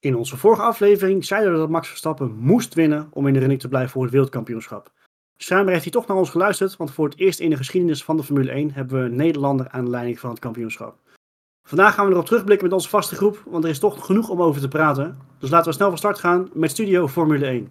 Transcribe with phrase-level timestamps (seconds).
[0.00, 3.60] In onze vorige aflevering zeiden we dat Max Verstappen moest winnen om in de running
[3.60, 4.92] te blijven voor het wereldkampioenschap.
[5.36, 8.16] Schijnbaar heeft hij toch naar ons geluisterd, want voor het eerst in de geschiedenis van
[8.16, 10.96] de Formule 1 hebben we een Nederlander aan de leiding van het kampioenschap.
[11.68, 14.42] Vandaag gaan we erop terugblikken met onze vaste groep, want er is toch genoeg om
[14.42, 15.18] over te praten.
[15.38, 17.70] Dus laten we snel van start gaan met Studio Formule 1.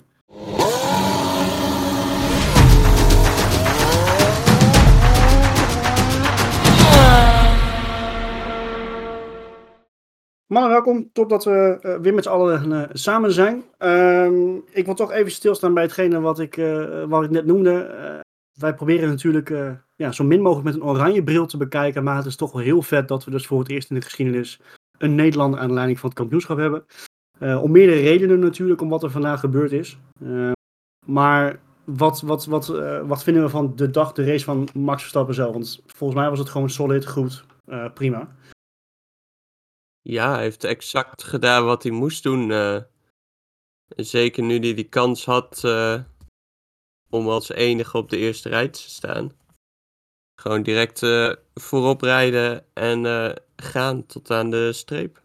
[10.50, 11.10] Mannen, welkom.
[11.14, 13.64] Top dat we uh, weer met z'n allen uh, samen zijn.
[13.80, 18.24] Um, ik wil toch even stilstaan bij hetgene wat ik, uh, wat ik net noemde.
[18.60, 19.54] wij proberen natuurlijk
[19.96, 22.04] ja, zo min mogelijk met een oranje bril te bekijken.
[22.04, 24.02] Maar het is toch wel heel vet dat we dus voor het eerst in de
[24.02, 24.62] geschiedenis
[24.98, 26.86] een Nederlander aan de leiding van het kampioenschap hebben.
[27.62, 30.00] om meerdere redenen natuurlijk, om wat er vandaag gebeurd is.
[31.06, 32.68] maar wat, wat, wat,
[33.06, 35.54] wat vinden we van de dag, de race van Max Verstappen zelf?
[35.54, 37.46] Want volgens mij was het gewoon solid, goed,
[37.94, 38.28] prima.
[40.10, 42.50] Ja, hij heeft exact gedaan wat hij moest doen.
[42.50, 42.82] Uh,
[43.88, 46.02] zeker nu hij die kans had uh,
[47.10, 49.32] om als enige op de eerste rij te staan.
[50.42, 55.16] Gewoon direct uh, voorop rijden en gaan tot aan de streep.
[55.16, 55.22] Er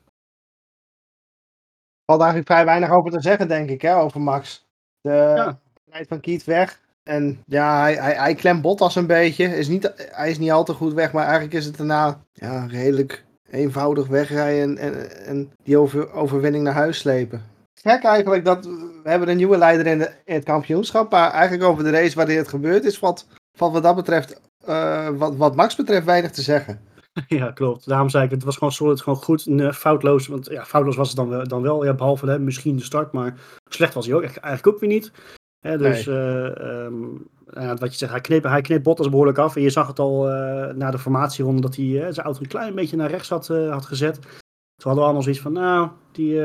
[2.05, 4.67] valt eigenlijk vrij weinig over te zeggen, denk ik, hè, over Max.
[5.01, 5.61] De ja.
[5.91, 6.81] tijd van Kiet weg.
[7.03, 9.45] En ja, hij, hij, hij klemt Bottas een beetje.
[9.45, 12.67] Is niet, hij is niet al te goed weg, maar eigenlijk is het daarna ja,
[12.67, 17.43] redelijk eenvoudig wegrijden en, en die over, overwinning naar huis slepen.
[17.75, 21.71] Gek eigenlijk dat we hebben een nieuwe leider in, de, in het kampioenschap, maar eigenlijk
[21.71, 25.57] over de race waarin het gebeurd is, valt, valt wat dat betreft, uh, wat, wat
[25.57, 26.81] Max betreft, weinig te zeggen.
[27.29, 27.87] Ja, klopt.
[27.87, 30.27] Daarom zei ik, het was gewoon solid, gewoon goed, foutloos.
[30.27, 33.13] Want ja, foutloos was het dan wel, dan wel ja, behalve hè, misschien de start,
[33.13, 33.35] maar
[33.69, 35.13] slecht was hij ook eigenlijk ook weer niet.
[35.61, 36.17] Hè, dus nee.
[36.17, 39.57] uh, um, wat je zegt, hij kneep, hij kneep Bottas behoorlijk af.
[39.57, 42.49] En je zag het al uh, na de formatieronde dat hij uh, zijn auto een
[42.49, 44.15] klein beetje naar rechts had, had gezet.
[44.15, 46.41] Toen hadden we allemaal zoiets van, nou, die,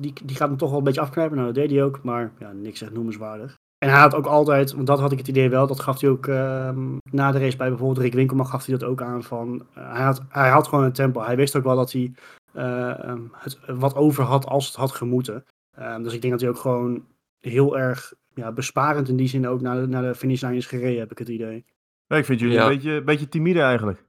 [0.00, 1.36] die, die gaat hem toch wel een beetje afknijpen.
[1.36, 3.54] Nou, dat deed hij ook, maar ja, niks echt noemenswaardig.
[3.78, 6.10] En hij had ook altijd, want dat had ik het idee wel, dat gaf hij
[6.10, 9.66] ook ehm, na de race bij bijvoorbeeld Rick Winkelman, gaf hij dat ook aan van,
[9.72, 11.22] hij, had, hij had gewoon een tempo.
[11.22, 12.14] Hij wist ook wel dat hij
[12.54, 15.44] ehm, het wat over had als het had gemoeten.
[15.78, 17.04] Um, dus ik denk dat hij ook gewoon
[17.38, 20.98] heel erg ja, besparend in die zin ook naar de, naar de finishlijn is gereden,
[20.98, 21.64] heb ik het idee.
[22.08, 24.04] ik vind jullie een, beetje, een beetje timide eigenlijk.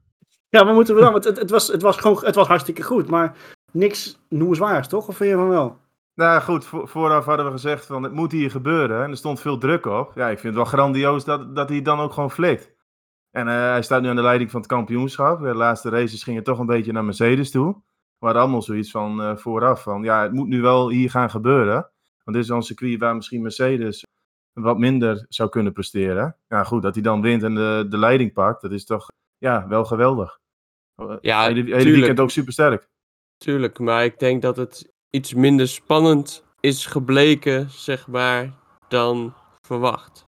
[0.49, 2.83] Ja, maar moeten we dan, want het, het, was, het, was gewoon, het was hartstikke
[2.83, 3.37] goed, maar
[3.71, 5.07] niks noemenswaardigs, toch?
[5.07, 5.77] Of vind je van wel?
[6.13, 9.03] Nou goed, vooraf hadden we gezegd van het moet hier gebeuren.
[9.03, 10.11] En er stond veel druk op.
[10.15, 12.75] Ja, ik vind het wel grandioos dat, dat hij dan ook gewoon flikt.
[13.31, 15.41] En uh, hij staat nu aan de leiding van het kampioenschap.
[15.41, 17.81] De laatste races gingen toch een beetje naar Mercedes toe.
[18.19, 21.29] We hadden allemaal zoiets van uh, vooraf van ja, het moet nu wel hier gaan
[21.29, 21.91] gebeuren.
[22.23, 24.05] Want dit is dan een circuit waar misschien Mercedes
[24.61, 26.35] wat minder zou kunnen presteren.
[26.47, 29.07] Ja, goed, dat hij dan wint en de, de leiding pakt, dat is toch
[29.37, 30.39] ja, wel geweldig.
[31.21, 32.87] Ja, hele, hele weekend ook super sterk.
[33.37, 38.53] Tuurlijk, maar ik denk dat het iets minder spannend is gebleken, zeg maar,
[38.87, 40.23] dan verwacht.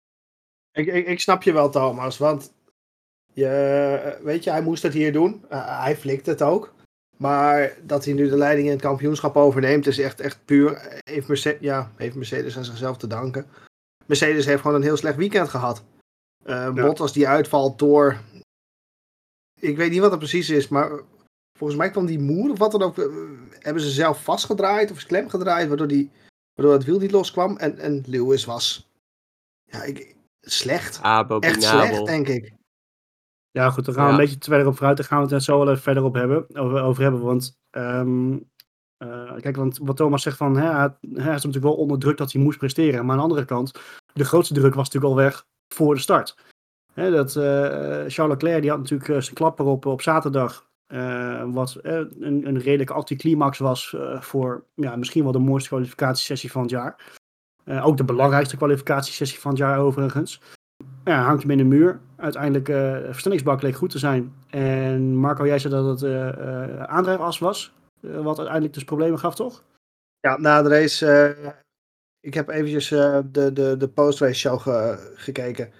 [0.72, 2.54] Ik, ik, ik snap je wel, Thomas, want
[3.32, 5.44] je, weet je, hij moest het hier doen.
[5.50, 6.74] Uh, hij flikt het ook.
[7.16, 11.00] Maar dat hij nu de leiding in het kampioenschap overneemt, is echt, echt puur.
[11.10, 13.46] Heeft Mercedes, ja, heeft Mercedes aan zichzelf te danken.
[14.06, 15.84] Mercedes heeft gewoon een heel slecht weekend gehad.
[16.44, 16.72] Uh, ja.
[16.72, 18.20] Bottas die uitvalt door.
[19.60, 21.00] Ik weet niet wat het precies is, maar
[21.58, 22.98] volgens mij kwam die moer of wat dan ook.
[22.98, 23.06] Uh,
[23.58, 26.10] hebben ze zelf vastgedraaid of is klem gedraaid, waardoor, die,
[26.54, 27.56] waardoor het wiel niet loskwam.
[27.56, 28.88] En, en Lewis was.
[29.64, 31.02] Ja, ik, slecht.
[31.02, 31.50] Abominabel.
[31.50, 32.54] Echt slecht, denk ik.
[33.50, 34.18] Ja, goed, dan gaan we ja.
[34.18, 34.96] een beetje verder op vooruit.
[34.96, 37.22] Dan gaan we het er zo wel even verder op hebben, over, over hebben.
[37.22, 38.50] Want um,
[38.98, 42.32] uh, kijk, want wat Thomas zegt van, hè, hij, is natuurlijk wel onder druk dat
[42.32, 43.00] hij moest presteren.
[43.00, 43.80] Maar aan de andere kant,
[44.12, 46.36] de grootste druk was natuurlijk al weg voor de start.
[46.92, 47.44] Hè, dat, uh,
[48.06, 50.68] Charles Leclerc die had natuurlijk uh, zijn klapper op, op zaterdag.
[51.46, 56.70] wat een, een redelijke anticlimax was voor ja, misschien wel de mooiste kwalificatiesessie van het
[56.70, 57.14] jaar.
[57.82, 60.40] ook de belangrijkste kwalificatiesessie van het jaar overigens.
[61.04, 62.00] Ja, hangt hem in de muur.
[62.16, 64.34] Uiteindelijk, uh, versnellingsbak leek goed te zijn.
[64.50, 66.36] En Marco, jij zei dat het
[66.86, 67.74] aandrijfas was.
[68.00, 69.62] Uh, wat uiteindelijk dus problemen gaf, toch?
[70.20, 71.34] Ja, na de race.
[71.42, 71.48] Uh,
[72.20, 75.72] ik heb eventjes uh, de, de, de post-race show ge, gekeken.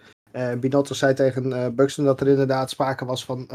[0.61, 3.47] Binotto zei tegen Buxton dat er inderdaad sprake was van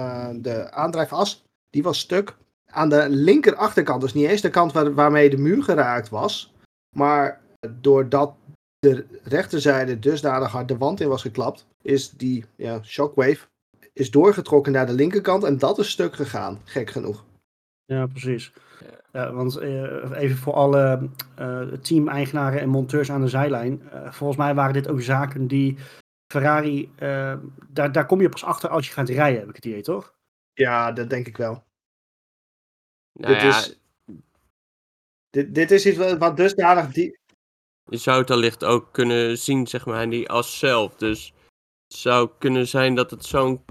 [0.41, 1.43] de aandrijfas.
[1.69, 2.35] Die was stuk.
[2.71, 6.53] Aan de linker achterkant, dus niet eens de kant waar, waarmee de muur geraakt was.
[6.95, 8.35] Maar doordat
[8.79, 13.45] de rechterzijde dusdanig hard de wand in was geklapt, is die ja, shockwave
[13.93, 17.23] is doorgetrokken naar de linkerkant en dat is stuk gegaan, gek genoeg.
[17.91, 18.53] Ja, precies.
[19.11, 21.09] Ja, want uh, even voor alle
[21.39, 23.81] uh, team-eigenaren en monteurs aan de zijlijn.
[23.93, 25.77] Uh, volgens mij waren dit ook zaken die
[26.33, 26.91] Ferrari.
[27.67, 30.13] daar, daar kom je pas achter als je gaat rijden, heb ik het idee, toch?
[30.53, 31.63] Ja, dat denk ik wel.
[33.13, 33.79] Nou dit ja, is...
[35.29, 37.19] Dit, dit is iets wat, wat dusdanig die,
[37.89, 40.95] Je zou het allicht ook kunnen zien, zeg maar, in die as zelf.
[40.95, 41.33] Dus
[41.87, 43.65] het zou kunnen zijn dat het zo'n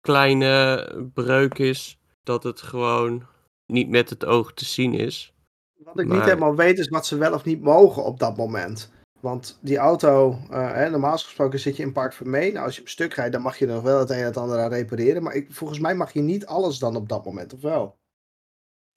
[0.00, 3.26] kleine breuk is, dat het gewoon
[3.66, 5.34] niet met het oog te zien is.
[5.78, 8.36] Wat ik Maar- niet helemaal weet is wat ze wel of niet mogen op dat
[8.36, 8.94] moment.
[9.20, 12.52] Want die auto, eh, hè, normaal gesproken zit je in Park Vermee.
[12.52, 14.36] Nou, als je op stuk rijdt, dan mag je nog wel het een en het
[14.36, 15.22] ander aan repareren.
[15.22, 17.96] Maar ik, volgens mij mag je niet alles dan op dat moment, of wel?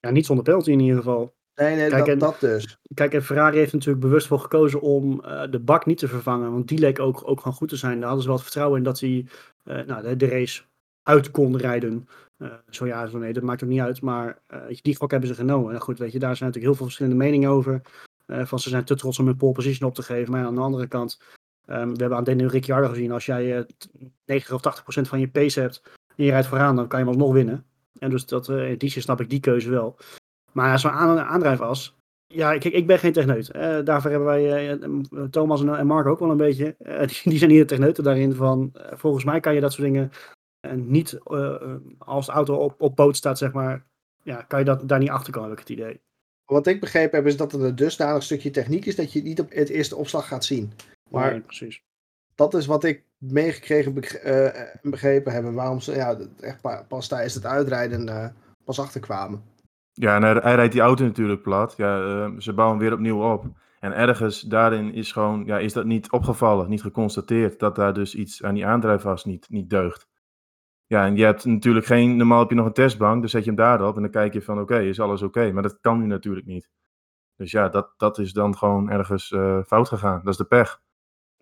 [0.00, 1.34] Ja, niet zonder penalty in ieder geval.
[1.54, 2.78] Nee, nee, Kijk, dat, en- dat dus.
[2.94, 6.52] Kijk, en Ferrari heeft natuurlijk bewust voor gekozen om eh, de bak niet te vervangen.
[6.52, 7.94] Want die leek ook, ook gewoon goed te zijn.
[7.94, 9.26] Daar hadden ze wel het vertrouwen in dat hij
[9.64, 10.62] eh, nou, de, de race
[11.02, 12.08] uit kon rijden.
[12.40, 14.02] Eh, zo ja, zo nee, dat maakt ook niet uit.
[14.02, 15.74] Maar eh, die gok hebben ze genomen.
[15.74, 17.80] En goed, weet je, daar zijn natuurlijk heel veel verschillende meningen over.
[18.26, 20.32] Eh, van ze zijn te trots om hun pole position op te geven.
[20.32, 21.20] Maar aan de andere kant,
[21.66, 23.12] ehm, we hebben aan Daniel Ricciardo gezien.
[23.12, 23.88] Als jij eh, t-
[24.24, 25.82] 90 of 80 procent van je pace hebt
[26.16, 27.64] en je rijdt vooraan, dan kan je hem alsnog winnen.
[27.98, 29.96] En dus dat, eh in die zin snap ik die keuze wel.
[30.52, 33.50] Maar zo'n aan, aandrijfas, ja, kijk, ik ben geen techneut.
[33.50, 36.74] Eh, daarvoor hebben wij, eh, eh, Thomas en, Mark ook wel een beetje.
[36.78, 39.86] Eh, die, zijn hier de techneuten daarin van, eh, volgens mij kan je dat soort
[39.86, 40.10] dingen
[40.60, 43.86] eh, niet, eh, eh, als de auto op, op poot staat, zeg maar,
[44.22, 46.00] ja, kan je dat, daar niet achter komen, heb ik het idee.
[46.44, 49.28] Wat ik begrepen heb, is dat het een dusdanig stukje techniek is dat je het
[49.28, 50.72] niet op het eerste opslag gaat zien.
[51.10, 51.82] Maar Nee, precies.
[52.34, 55.44] dat is wat ik meegekregen beg- eh, en begrepen heb.
[55.44, 58.28] En waarom ze ja, echt pa- pas tijdens het uitrijden eh,
[58.64, 59.42] pas achterkwamen.
[59.92, 61.74] Ja, en hij, hij rijdt die auto natuurlijk plat.
[61.76, 61.96] Ja,
[62.40, 63.44] ze bouwen hem weer opnieuw op.
[63.80, 68.14] En ergens daarin is gewoon, ja, is dat niet opgevallen, niet geconstateerd, dat daar dus
[68.14, 70.08] iets aan die aandrijfas niet, niet deugt.
[70.90, 73.46] Ja, en je hebt natuurlijk geen, normaal heb je nog een testbank, dan zet je
[73.46, 75.52] hem daarop en dan kijk je van, oké, is alles oké?
[75.52, 76.68] Maar dat kan nu natuurlijk niet.
[77.36, 80.20] Dus ja, dat, dat is dan gewoon ergens eh, fout gegaan.
[80.24, 80.80] Dat is de pech.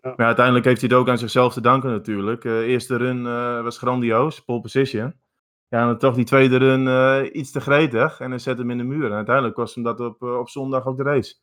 [0.01, 0.13] Ja.
[0.15, 2.45] Maar uiteindelijk heeft hij het ook aan zichzelf te danken natuurlijk.
[2.45, 5.13] Eh eerste run eh, was grandioos, pole position.
[5.67, 8.77] Ja, en dan toch die tweede run iets te gretig en dan zet hem in
[8.77, 9.05] de muur.
[9.05, 11.35] En uiteindelijk kost hem dat op, op zondag ook de race.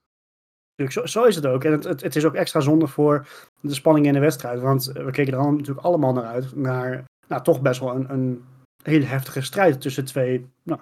[0.88, 1.64] Zo, zo is het ook.
[1.64, 3.26] En het, het, het is ook extra zonde voor
[3.60, 4.60] de spanning in de wedstrijd.
[4.60, 6.56] Want we keken er allemaal, natuurlijk allemaal naar uit.
[6.56, 8.44] Naar nou, toch best wel een, een
[8.82, 10.80] hele heftige strijd tussen twee nou.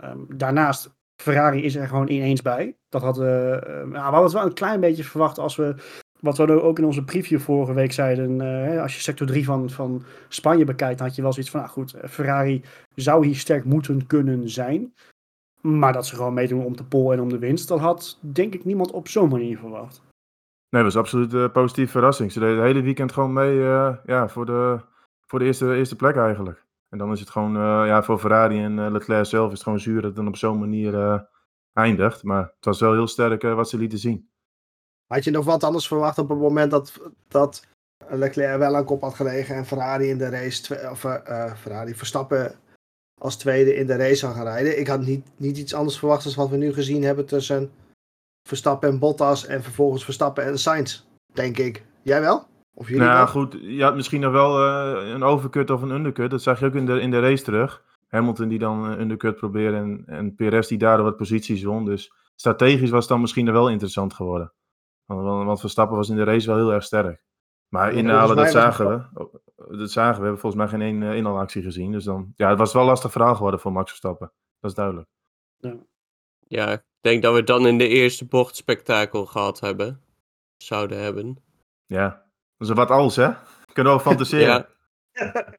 [0.00, 0.90] Ehm, daarnaast,
[1.22, 2.76] Ferrari is er gewoon ineens bij.
[2.88, 5.74] Dat hadden we, eh, nou, we hadden wel een klein beetje verwacht als we...
[6.20, 8.40] Wat we ook in onze preview vorige week zeiden.
[8.40, 11.60] eh, als je sector 3 van, van Spanje bekijkt, had je wel zoiets van...
[11.60, 12.62] Nou goed, eh, Ferrari
[12.94, 14.94] zou hier sterk moeten kunnen zijn.
[15.60, 18.54] Maar dat ze gewoon meedoen om de pole en om de winst, dat had denk
[18.54, 20.02] ik niemand op zo'n manier verwacht.
[20.70, 22.32] Nee, dat was absoluut een positieve verrassing.
[22.32, 24.80] Ze deden het hele weekend gewoon mee eh, ja, voor de,
[25.28, 26.66] voor de eerste, eerste plek eigenlijk.
[26.88, 29.62] En dan is het gewoon, eh, ja, voor Ferrari en eh, Leclerc zelf is het
[29.62, 31.20] gewoon zuur dat het dan op zo'n manier eh,
[31.72, 32.22] eindigt.
[32.22, 34.30] Maar het was wel heel sterk wat ze lieten zien.
[35.06, 37.66] Had je nog wat anders verwacht op het moment dat, dat
[38.08, 41.00] Leclerc wel aan kop had gelegen en Ferrari in de race, of
[41.58, 42.54] Ferrari Verstappen
[43.20, 44.78] als tweede in de race zou gaan rijden?
[44.78, 47.70] Ik had niet, niet iets anders verwacht dan wat we nu gezien hebben tussen
[48.48, 51.84] Verstappen en Bottas en vervolgens Verstappen en Sainz, denk ik.
[52.02, 52.46] Jij wel?
[52.78, 53.26] Of jullie Nou wel?
[53.26, 56.30] goed, je had misschien nog wel eh, een overcut of een undercut.
[56.30, 57.82] Dat zag je ook in de, in de race terug.
[58.08, 61.84] Hamilton die dan een undercut probeerde en, en Perez die daardoor wat posities won.
[61.84, 64.52] Dus strategisch was het dan misschien nog wel interessant geworden.
[65.04, 67.22] Want, want Verstappen was in de race wel heel erg sterk.
[67.68, 69.28] Maar Ja, inhalen, dat zagen we.
[69.76, 70.18] Dat zagen we.
[70.18, 71.92] We hebben volgens mij geen één eh, inhaalactie gezien.
[71.92, 74.32] Dus dan, ja, het was wel een lastig verhaal geworden voor Max Verstappen.
[74.60, 75.08] Dat is duidelijk.
[76.46, 80.02] Ja, ik denk dat we dan in de eerste bocht spektakel gehad hebben.
[80.56, 81.42] Zouden hebben.
[81.86, 82.27] Ja,
[82.58, 83.30] dat is wat als hè.
[83.72, 84.66] Kunnen we wel fantaseren.
[85.12, 85.44] Ja,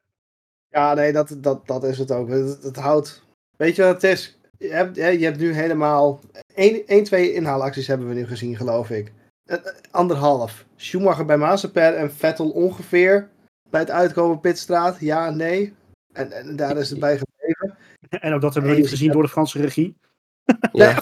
[0.70, 2.28] Ja, nee, dat, dat, dat is het ook.
[2.28, 3.22] Het, het houdt.
[3.56, 4.38] Weet je wat het is?
[4.58, 6.20] Je hebt, hè, je hebt nu helemaal.
[6.54, 9.12] 1, 2 inhaalacties hebben we nu gezien, geloof ik.
[9.44, 10.64] Eh, eh, Anderhalf.
[10.76, 13.28] Schumacher bij Mazepin en Vettel ongeveer.
[13.70, 15.74] Bij het uitkomen Pitstraat, ja, nee.
[16.12, 17.78] En, en daar is het bij gebleven.
[18.20, 19.96] En ook dat hebben we niet gezien door de Franse regie.
[20.72, 21.00] ja.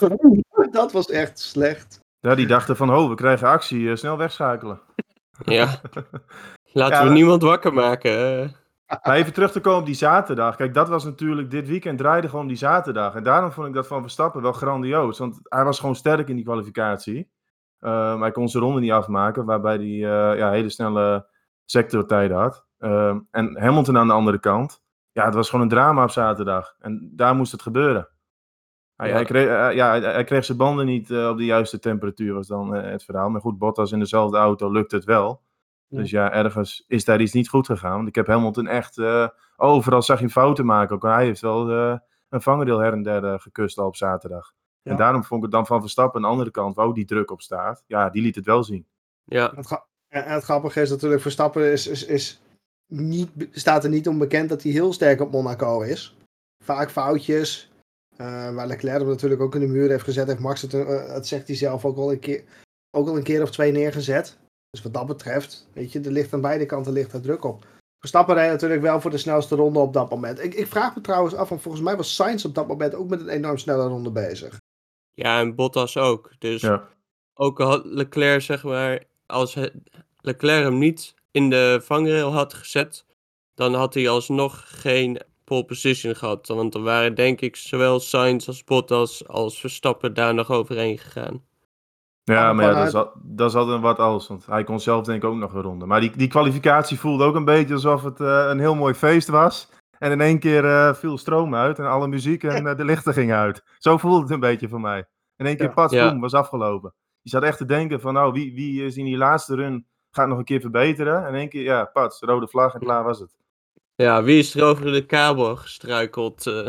[0.70, 2.00] Dat was echt slecht.
[2.20, 4.80] Ja, die dachten van, oh, we krijgen actie, eh, snel wegschakelen.
[5.44, 5.80] Ja.
[6.72, 8.56] Laten Ja, we niemand wakker maken.
[9.02, 10.56] Maar even terug te komen op die zaterdag.
[10.56, 13.14] Kijk, dat was natuurlijk, dit weekend draaide gewoon die zaterdag.
[13.14, 15.18] En daarom vond ik dat van Verstappen wel grandioos.
[15.18, 17.30] Want hij was gewoon sterk in die kwalificatie.
[17.80, 21.26] Ehm, hij kon zijn ronde niet afmaken, waarbij hij eh, ja, hele snelle
[21.64, 22.66] sectortijden had.
[22.78, 24.82] Ehm, en Hamilton aan de andere kant.
[25.12, 26.74] Ja, het was gewoon een drama op zaterdag.
[26.78, 28.08] En daar moest het gebeuren.
[28.98, 29.14] Hij, Ja.
[29.14, 32.34] hij, kreeg, eh, ja, hij, hij kreeg zijn banden niet eh, op de juiste temperatuur,
[32.34, 33.30] was dan eh, het verhaal.
[33.30, 35.42] Maar goed, Bottas in dezelfde auto lukt het wel.
[35.88, 35.98] Ja.
[35.98, 37.96] Dus ja, ergens is daar iets niet goed gegaan.
[37.96, 40.94] Want ik heb Hamilton echt eh, overal zag je fouten maken.
[40.94, 44.52] Ook hij heeft wel eh, een vangendeel her en der eh, gekust al op zaterdag.
[44.82, 44.90] Ja.
[44.90, 47.04] En daarom vond ik het dan van Verstappen aan de andere kant, waar ook die
[47.04, 47.84] druk op staat.
[47.86, 48.86] Ja, die liet het wel zien.
[49.24, 52.40] Ja, Het, en het grappige is natuurlijk, Verstappen is, is, is
[52.92, 56.16] niet, staat er niet onbekend dat hij heel sterk op Monaco is.
[56.64, 57.67] Vaak foutjes.
[58.20, 61.12] Uh, waar Leclerc hem natuurlijk ook in de muur heeft gezet, heeft Max het, uh,
[61.12, 62.44] het zegt hij zelf ook al een keer,
[62.90, 64.38] ook al een keer of twee neergezet.
[64.70, 67.66] Dus wat dat betreft, weet je, er ligt aan beide kanten ligt er druk op.
[67.98, 70.42] Verstappen rijdt natuurlijk wel voor de snelste ronde op dat moment.
[70.42, 73.08] Ik, ik vraag me trouwens af, want volgens mij was Sainz op dat moment ook
[73.08, 74.56] met een enorm snelle ronde bezig.
[75.14, 76.32] Ja, en Bottas ook.
[76.38, 76.88] Dus Ja.
[77.34, 79.70] ook had Leclerc, zeg maar, als he-
[80.20, 83.04] Leclerc hem niet in de vangrail had gezet,
[83.54, 86.46] dan had hij alsnog geen pole position gehad.
[86.48, 91.42] Want dan waren denk ik zowel Sainz als Bottas als Verstappen daar nog overheen gegaan.
[92.24, 94.28] Ja, maar ja, dat, is, al- dat is altijd een wat als.
[94.28, 95.86] Want hij kon zelf denk ik ook nog een ronde.
[95.86, 99.28] Maar die, die kwalificatie voelde ook een beetje alsof het eh, een heel mooi feest
[99.28, 99.68] was.
[99.98, 103.12] En in één keer eh, viel stroom uit en alle muziek en eh, de lichten
[103.12, 103.62] gingen uit.
[103.78, 105.04] Zo voelde het een beetje voor mij.
[105.36, 105.72] In één keer Ja.
[105.72, 106.18] pas, Ja.
[106.18, 106.94] was afgelopen.
[107.22, 110.28] Je zat echt te denken van, nou, wie, wie is in die laatste run gaat
[110.28, 111.22] nog een keer verbeteren.
[111.22, 113.36] En in één keer, ja, pats, rode vlag en klaar was het.
[114.02, 116.46] Ja, wie is er over de kabel gestruikeld?
[116.46, 116.66] eh?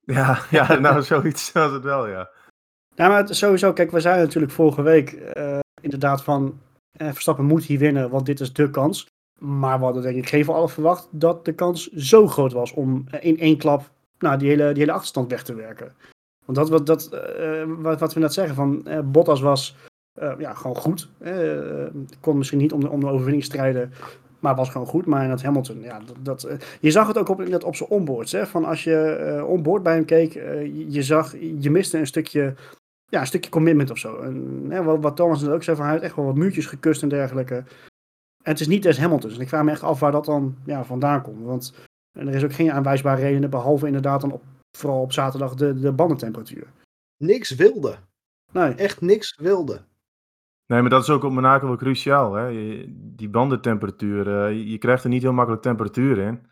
[0.00, 2.30] Ja, ja nou, zoiets was het wel, ja.
[2.94, 6.60] Ja, maar het sowieso, kijk, we zeiden natuurlijk vorige week eh, inderdaad van
[6.92, 9.06] eh, Verstappen moet hier winnen, want dit is de kans.
[9.38, 12.72] Maar we hadden denk ik geen van allen verwacht dat de kans zo groot was
[12.72, 15.94] om in één klap nou, die, hele, die hele achterstand weg te werken.
[16.44, 19.76] Want dat, wat, dat, eh, wat, wat we net zeggen, van eh, Bottas was
[20.20, 21.08] eh, ja, gewoon goed.
[21.18, 21.86] Eh,
[22.20, 23.92] kon misschien niet om de, om de overwinning strijden,
[24.38, 25.06] maar was gewoon goed.
[25.06, 27.90] Maar dat Hamilton, ja, dat, dat, eh, je zag het ook op, net op zijn
[27.90, 28.32] onboards.
[28.32, 32.06] Hè, van als je eh onboard bij hem keek, eh, je, zag, je miste een
[32.06, 32.54] stukje
[33.08, 34.18] ja, een stukje commitment of zo.
[34.18, 36.66] En, hè, wat, wat Thomas net ook zei, van hij heeft echt wel wat muurtjes
[36.66, 37.54] gekust en dergelijke.
[38.42, 39.34] En het is niet des Hamiltons.
[39.34, 41.44] En ik vraag me echt af waar dat dan ja, vandaan komt.
[41.44, 41.74] Want
[42.12, 44.42] er is ook geen aanwijsbare reden, behalve inderdaad dan op,
[44.76, 46.66] vooral op zaterdag de, de bandentemperatuur.
[47.16, 47.96] Niks wilde.
[48.52, 49.80] Nee, Echt niks wilde.
[50.68, 52.34] Nee, maar dat is ook op Monaco wel cruciaal.
[52.34, 52.50] Hè?
[53.16, 56.46] Die bandentemperatuur, eh, je- krijgt er niet heel makkelijk temperatuur in.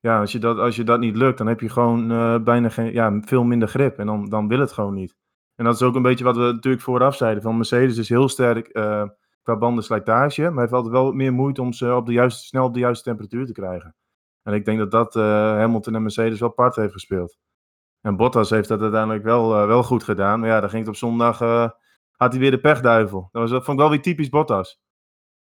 [0.00, 2.68] Ja, als je dat, als je dat niet lukt, dan heb je gewoon eh, bijna
[2.68, 3.98] geen, ja, veel minder grip.
[3.98, 5.16] En dan, dan wil het gewoon niet.
[5.54, 7.42] En dat is ook een beetje wat we natuurlijk vooraf zeiden.
[7.42, 9.04] Van Mercedes is heel sterk eh,
[9.42, 10.50] qua bandenslijtage.
[10.50, 13.04] Maar heeft altijd wel meer moeite om ze op de juiste, snel op de juiste
[13.04, 13.94] temperatuur te krijgen.
[14.42, 15.22] En ik denk dat dat eh,
[15.56, 17.38] Hamilton en Mercedes wel part heeft gespeeld.
[18.00, 20.40] En Bottas heeft dat uiteindelijk wel, eh, wel goed gedaan.
[20.40, 21.40] Maar ja, dan ging het op zondag...
[22.16, 23.28] had hij weer de pechduivel.
[23.32, 24.78] Dat, was, dat vond ik wel weer typisch Bottas.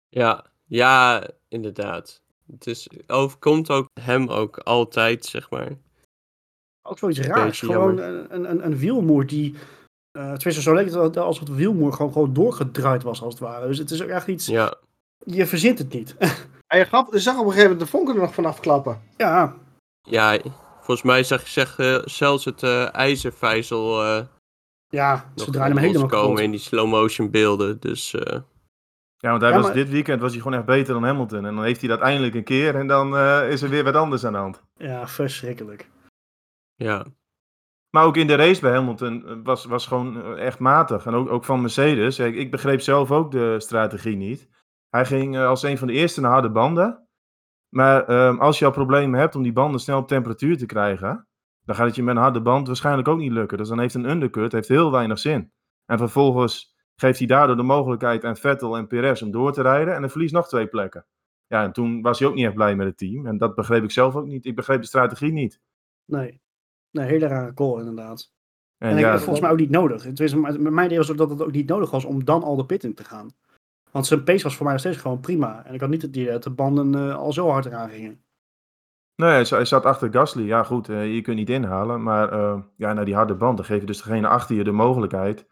[0.10, 2.22] Ja, ja, inderdaad.
[2.52, 5.72] Het is, overkomt ook hem ook altijd, zeg maar.
[6.82, 7.60] ook zoiets raars.
[7.60, 9.54] Gewoon een, een, een wielmoer die,
[10.18, 13.68] uh, tenminste zo leek het alsof het wielmoer gewoon, gewoon doorgedraaid was als het ware.
[13.68, 14.76] Dus het is ook echt iets, Ja,
[15.18, 16.16] je verzint het niet.
[16.68, 19.02] En je gaf, je zag op een gegeven moment de vonken er nog vanaf klappen.
[19.18, 19.56] ja,
[20.02, 20.40] ja
[20.76, 24.26] volgens mij zag je zeg, eh, zelfs het eh, ijzervijzel eh
[24.96, 26.40] ja, nog ze draaien hem helemaal kapot.
[26.40, 27.80] in die slow motion beelden.
[27.80, 28.40] Dus eh,
[29.18, 31.46] Ja, want hij Ja, was, maar- dit weekend was hij gewoon echt beter dan Hamilton.
[31.46, 32.76] En dan heeft hij dat eindelijk een keer.
[32.76, 34.64] En dan eh, is er weer wat anders aan de hand.
[34.76, 35.90] Ja, verschrikkelijk.
[36.76, 37.06] ja,
[37.90, 41.06] Maar ook in de race bij Hamilton eh, was, was gewoon echt matig.
[41.06, 42.20] En ook, ook van Mercedes.
[42.20, 44.50] Ik, ik begreep zelf ook de strategie niet.
[44.90, 47.08] Hij ging als een van de eerste naar harde banden.
[47.70, 51.25] Maar ehm, als je al problemen hebt om die banden snel op temperatuur te krijgen,
[51.66, 53.58] dan gaat het je met een harde band waarschijnlijk ook niet lukken.
[53.58, 55.52] Dus dan heeft een undercut heeft heel weinig zin.
[55.86, 59.94] En vervolgens geeft hij daardoor de mogelijkheid aan Vettel en Perez om door te rijden.
[59.94, 61.06] En dan verliest nog twee plekken.
[61.48, 63.28] Ja, en toen was hij ook niet echt blij met het team.
[63.28, 64.46] En dat begreep ik zelf ook niet.
[64.46, 65.60] Ik begreep de strategie niet.
[66.06, 66.42] Nee.
[66.92, 68.34] Nee, hele rare call inderdaad.
[68.78, 70.04] En, En, ik, ja, volgens mij ook niet nodig.
[70.04, 72.44] Het is, met mijn idee was ook dat het ook niet nodig was om dan
[72.44, 73.36] al de pit in te gaan.
[73.92, 75.66] Want zijn pace was voor mij nog steeds gewoon prima.
[75.66, 78.25] En ik had niet het idee dat de banden eh, al zo hard eraan gingen.
[79.16, 80.44] Nee, hij hij zat achter Gasly.
[80.44, 82.04] Ja, goed, eh, je kunt niet inhalen.
[82.04, 84.72] Maar eh, ja, naar die harde band, dan geef je dus degene achter je de
[84.72, 85.48] mogelijkheid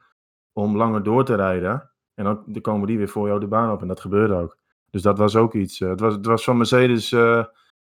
[0.53, 1.91] om langer door te rijden.
[2.13, 3.81] En dan, dan komen die weer voor jou de baan op.
[3.81, 4.57] En dat gebeurde ook.
[4.89, 5.81] Dus dat was ook iets.
[5.81, 7.15] eh, het, was, het was van Mercedes,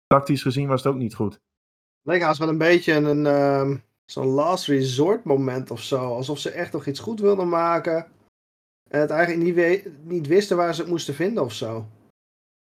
[0.06, 1.40] tactisch gezien, was het ook niet goed.
[2.02, 6.14] Leek haast wel een beetje een ehm, zo'n last resort moment of zo.
[6.14, 8.06] Alsof ze echt nog iets goed wilden maken.
[8.90, 11.86] En het eigenlijk niet, niet wisten waar ze het moesten vinden of zo.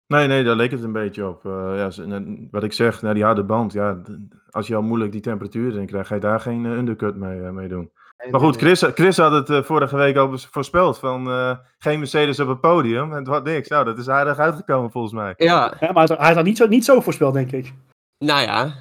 [0.07, 1.47] Nee, nee, daar leek het een beetje op.
[1.47, 3.73] Eh, ja, ze- en wat ik zeg, naar die harde band.
[3.73, 4.09] Ja, d-
[4.51, 7.41] als je al moeilijk die temperatuur erin krijgt, ga je daar geen eh, undercut mee,
[7.43, 7.91] eh, mee doen.
[8.31, 11.99] Maar goed, Chris, Chris had het eh, vorige week al bes- voorspeld van eh, geen
[11.99, 13.11] Mercedes op het podium.
[13.11, 13.69] En het was niks.
[13.69, 15.35] Nou, dat is aardig uitgekomen volgens mij.
[15.37, 17.73] ja, Ja, maar hij had dat niet zo, niet zo voorspeld, denk ik.
[18.19, 18.75] nou ja,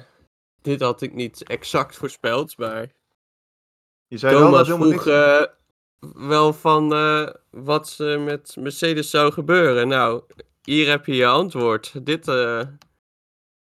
[0.62, 2.86] dit had ik niet exact voorspeld, maar
[4.06, 5.50] Je zei wel dat Thomas helemaal vroeg niks...
[6.20, 9.88] eh, wel van eh, wat er met Mercedes zou gebeuren.
[9.88, 10.22] Nou,
[10.64, 12.06] hier heb je je antwoord.
[12.06, 12.60] Dit, eh,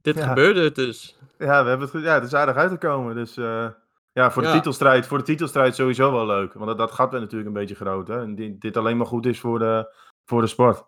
[0.02, 0.28] dit Ja.
[0.28, 1.18] gebeurde dus.
[1.38, 3.16] Ja, we hebben het, goed- ja, het is aardig uitgekomen.
[3.16, 3.70] Dus eh,
[4.12, 4.54] ja, voor de, Ja.
[4.54, 6.54] titelstrijd, voor de titelstrijd sowieso wel leuk.
[6.54, 8.08] Want dat, dat gat werd natuurlijk een beetje groot.
[8.08, 8.22] Hè?
[8.22, 9.96] En dit, dit alleen maar goed is voor de,
[10.30, 10.86] voor de sport.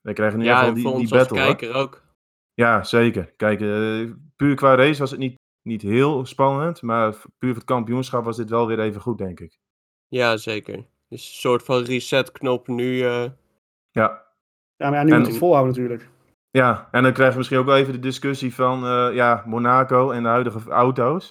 [0.00, 1.40] We krijgen nu Ja, wel en die, voor die ons battle.
[1.70, 1.74] hoor.
[1.74, 2.02] ook.
[2.54, 3.32] Ja, zeker.
[3.36, 7.64] Kijk, eh, puur qua race was het niet, niet heel spannend, maar puur voor het
[7.64, 9.58] kampioenschap was dit wel weer even goed, denk ik.
[10.08, 10.74] Ja, zeker.
[11.08, 13.04] Dus een soort van resetknop nu.
[13.90, 14.26] Ja,
[14.78, 16.08] Ja, maar ja, nu En- moet het volhouden natuurlijk.
[16.50, 20.10] Ja, en dan krijgen we misschien ook wel even de discussie van eh, ja, Monaco
[20.10, 21.28] en de huidige auto's.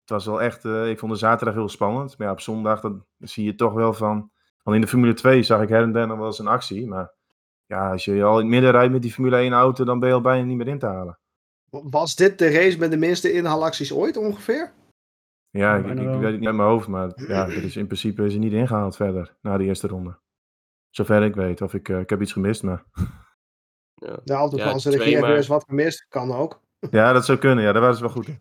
[0.00, 2.18] Het was wel echt, eh, ik vond de zaterdag heel spannend.
[2.18, 4.30] Maar ja, op zondag dan zie je toch wel van.
[4.62, 6.86] Al in de Formule 2 zag ik her en der nog wel eens een actie.
[6.86, 7.12] Maar
[7.66, 10.08] ja, als je al in het midden rijdt met die Formule 1 auto, dan ben
[10.08, 11.18] je al bijna niet meer in te halen.
[11.70, 14.72] Was dit de race met de minste inhaalacties ooit ongeveer?
[15.50, 18.32] Ja, ik, weet het niet uit mijn hoofd, maar ja, er is in principe is
[18.32, 20.18] hij niet ingehaald verder na de eerste ronde.
[20.90, 22.84] Zover ik weet, of ik, eh, ik heb iets gemist, maar
[23.94, 24.20] ja.
[24.24, 26.06] De auto Ja, maar- weer eens wat gemist.
[26.08, 26.60] Kan ook.
[26.90, 27.64] ja, dat zou kunnen.
[27.64, 28.38] Ja, daar waren ze wel goed in.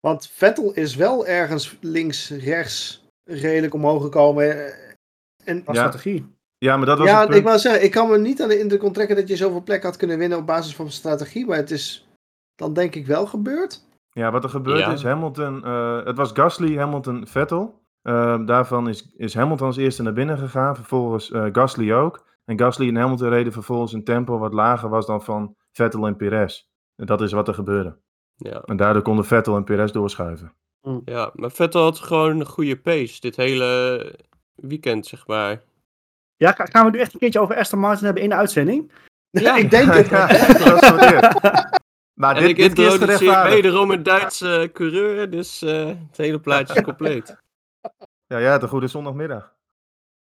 [0.00, 4.66] Want Vettel is wel ergens links, rechts redelijk omhoog gekomen.
[4.66, 4.86] eh,
[5.44, 5.82] En Als Ja.
[5.86, 6.36] strategie.
[6.58, 7.38] Ja, maar dat was ja, het punt.
[7.38, 9.82] ik wou zeggen, ik kan me niet aan de indruk onttrekken dat je zoveel plek
[9.82, 11.46] had kunnen winnen op basis van strategie.
[11.46, 12.08] Maar het is
[12.54, 13.84] dan denk ik wel gebeurd.
[14.10, 14.92] Ja, wat er gebeurd Ja.
[14.92, 17.82] is, Hamilton, eh, het was Gasly, Hamilton, Vettel.
[18.08, 22.26] Ehm, daarvan is, is Hamilton als eerste naar binnen gegaan, vervolgens eh, Gasly ook.
[22.44, 26.16] En Gasly en Hamilton reden vervolgens een tempo wat lager was dan van Vettel en
[26.16, 26.62] Perez.
[26.96, 27.96] En dat is wat er gebeurde.
[28.36, 28.60] Ja.
[28.64, 30.52] En daardoor konden Vettel en Perez doorschuiven.
[31.04, 33.20] ja, maar Vettel had gewoon een goede pace.
[33.20, 34.14] Dit hele
[34.54, 35.62] weekend, zeg maar.
[36.36, 38.92] Ja, ga- gaan we nu echt een keertje over Aston Martin hebben in de uitzending?
[39.30, 39.56] Ja.
[39.62, 40.08] ik denk het.
[40.08, 40.26] Ja.
[42.14, 43.54] Maar en dit, ik dit keer is introduceer gerechtvaardigd.
[43.62, 47.36] wederom een Duitse coureur, dus eh, het hele plaatje is compleet.
[48.28, 49.54] Ja, ja, een goede zondagmiddag.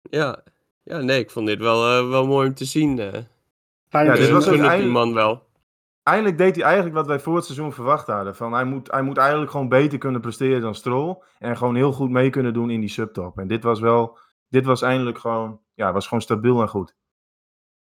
[0.03, 0.43] Ja.
[0.83, 2.99] ja, nee, ik vond dit wel, eh, wel mooi om te zien.
[2.99, 3.23] eh.
[3.89, 5.51] Fijn Ja, dit was het die eindelijk- man wel.
[6.03, 8.37] Eindelijk deed hij eigenlijk wat wij voor het seizoen verwacht hadden.
[8.37, 11.23] Van hij, moet, hij moet eigenlijk gewoon beter kunnen presteren dan Stroll.
[11.39, 13.39] En gewoon heel goed mee kunnen doen in die subtop.
[13.39, 14.19] En dit was wel,
[14.49, 16.95] dit was eindelijk gewoon, ja, was gewoon stabiel en goed.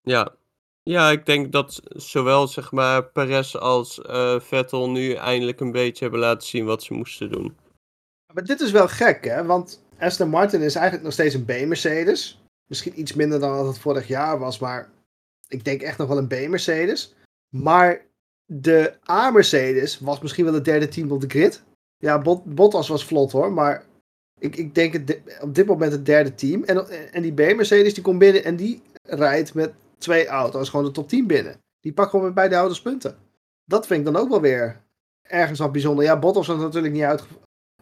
[0.01, 0.35] Ja.
[0.83, 6.03] ja, ik denk dat zowel zeg maar Perez als eh, Vettel nu eindelijk een beetje
[6.03, 7.57] hebben laten zien wat ze moesten doen.
[8.33, 9.45] Maar dit is wel gek, hè?
[9.45, 12.43] Want Aston Martin is eigenlijk nog steeds een B-Mercedes.
[12.67, 14.89] Misschien iets minder dan dat het vorig jaar was, maar
[15.47, 17.15] ik denk echt nog wel een B-Mercedes.
[17.49, 18.05] Maar
[18.45, 21.63] de A-Mercedes was misschien wel het derde team op de grid.
[21.97, 23.85] Ja, Bot- Bottas was vlot hoor, maar
[24.39, 26.63] ik, ik denk het, op dit moment het derde team.
[26.63, 30.91] En, en die B-Mercedes die komt binnen en die rijdt met twee auto's gewoon de
[30.91, 31.57] top 10 binnen.
[31.79, 33.17] Die pakt gewoon met beide auto's punten.
[33.65, 34.81] Dat vind ik dan ook wel weer
[35.21, 36.03] ergens wat bijzonder.
[36.03, 37.23] Ja, Bottas was natuurlijk niet uit,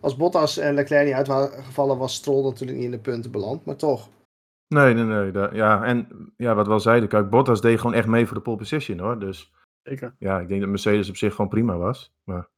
[0.03, 3.31] als Bottas en Leclerc niet uit waren gevallen, was Stroll natuurlijk niet in de punten
[3.31, 3.65] beland.
[3.65, 4.09] Maar toch.
[4.67, 5.53] Nee, nee, nee.
[5.53, 8.41] ja, en ja, wat we al zeiden, kijk, Bottas deed gewoon echt mee voor de
[8.41, 9.19] pole position hoor.
[9.19, 10.15] Dus Zeker.
[10.19, 12.13] ja, ik denk dat Mercedes op zich gewoon prima was.
[12.23, 12.49] Maar...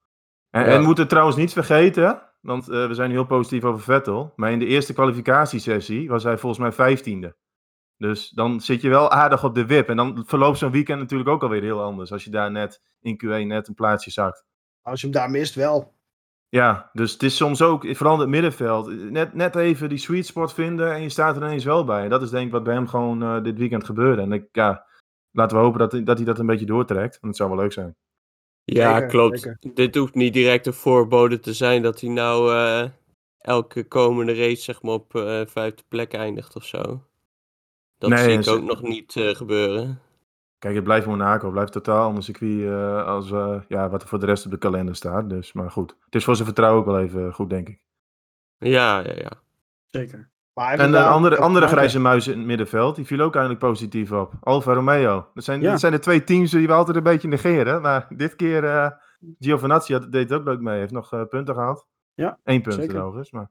[0.49, 0.67] En, Ja.
[0.67, 4.33] en we moeten trouwens niet vergeten, want eh, we zijn heel positief over Vettel.
[4.35, 7.35] Maar in de eerste kwalificatiesessie was hij volgens mij vijftiende.
[7.97, 9.89] Dus dan zit je wel aardig op de wip.
[9.89, 12.11] En dan verloopt zo'n weekend natuurlijk ook alweer heel anders.
[12.11, 14.45] Als je daar net in Q1 net een plaatsje zakt.
[14.81, 15.94] Als je hem daar mist, wel.
[16.49, 20.25] Ja, dus het is soms ook, vooral in het middenveld, net, net even die sweet
[20.25, 22.03] spot vinden en je staat er ineens wel bij.
[22.03, 24.21] En dat is denk ik wat bij hem gewoon eh, dit weekend gebeurde.
[24.21, 24.85] En ik, ja,
[25.31, 27.11] laten we hopen dat, hij- dat hij dat een beetje doortrekt.
[27.11, 27.95] Want het zou wel leuk zijn.
[28.63, 29.39] Ja, Zeker, klopt.
[29.39, 29.57] zeker.
[29.73, 32.89] Dit hoeft niet direct een voorbode te zijn dat hij nou eh,
[33.37, 37.03] elke komende race zeg maar op eh vijfde plek eindigt of zo.
[37.97, 39.99] Dat Nee, zie ik ook nog niet eh, gebeuren.
[40.59, 44.07] Kijk, het blijft Monaco, het blijft totaal ander circuit eh, als eh, ja, wat er
[44.07, 45.29] voor de rest op de kalender staat.
[45.29, 47.79] Dus, maar goed, het is voor zijn vertrouwen ook wel even goed, denk ik.
[48.57, 49.31] Ja, ja, ja.
[49.85, 50.29] Zeker.
[50.53, 53.65] Maar En inderdaad, andere, dat- andere grijze muis in het middenveld, die viel ook eigenlijk
[53.65, 54.33] positief op.
[54.41, 55.27] Alfa Romeo.
[55.33, 55.71] Dat zijn, Ja.
[55.71, 57.81] dat zijn de twee teams die we altijd een beetje negeren.
[57.81, 58.89] Maar dit keer, eh
[59.39, 60.79] Giovinazzi had, deed het ook leuk mee.
[60.79, 61.85] Heeft nog eh, punten gehaald.
[62.13, 63.01] Ja, Eén punt zeker.
[63.01, 63.31] overigens.
[63.31, 63.49] Maar...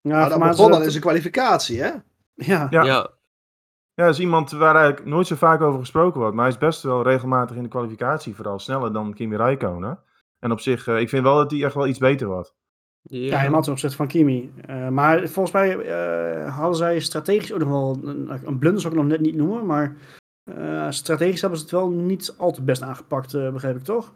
[0.00, 1.90] Ja, Maar voor dat is begon dat- dan in zijn kwalificatie, hè?
[2.34, 2.82] Ja, Ja.
[2.84, 3.10] Ja,
[3.96, 6.34] Ja, dat is iemand waar eigenlijk nooit zo vaak over gesproken wordt.
[6.34, 8.34] Maar hij is best wel regelmatig in de kwalificatie.
[8.34, 9.98] Vooral sneller dan Kimi Räikkönen.
[10.38, 12.54] En op zich, eh, ik vind wel dat hij echt wel iets beter wordt.
[13.02, 13.18] ja.
[13.18, 14.52] ja, helemaal ten opzichte van Kimi.
[14.66, 18.94] Eh, maar volgens mij eh, hadden zij strategisch ook nog wel een, een blunder, zou
[18.94, 19.66] ik nog net niet noemen.
[19.66, 19.96] Maar
[20.44, 24.14] eh, strategisch hebben ze het wel niet al te best aangepakt, eh, begreep ik toch?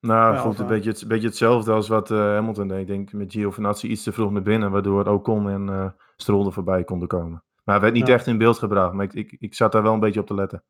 [0.00, 2.80] Nou, Ja, goed, een beetje, het, beetje hetzelfde als wat eh, Hamilton deed.
[2.80, 4.70] Ik denk met Giovinazzi iets te vroeg naar binnen.
[4.70, 7.42] Waardoor Ocon en eh Stroll er voorbij konden komen.
[7.68, 8.14] Maar hij werd niet Ja.
[8.14, 8.92] echt in beeld gebracht.
[8.94, 10.64] Maar ik, ik, ik zat daar wel een beetje op te letten.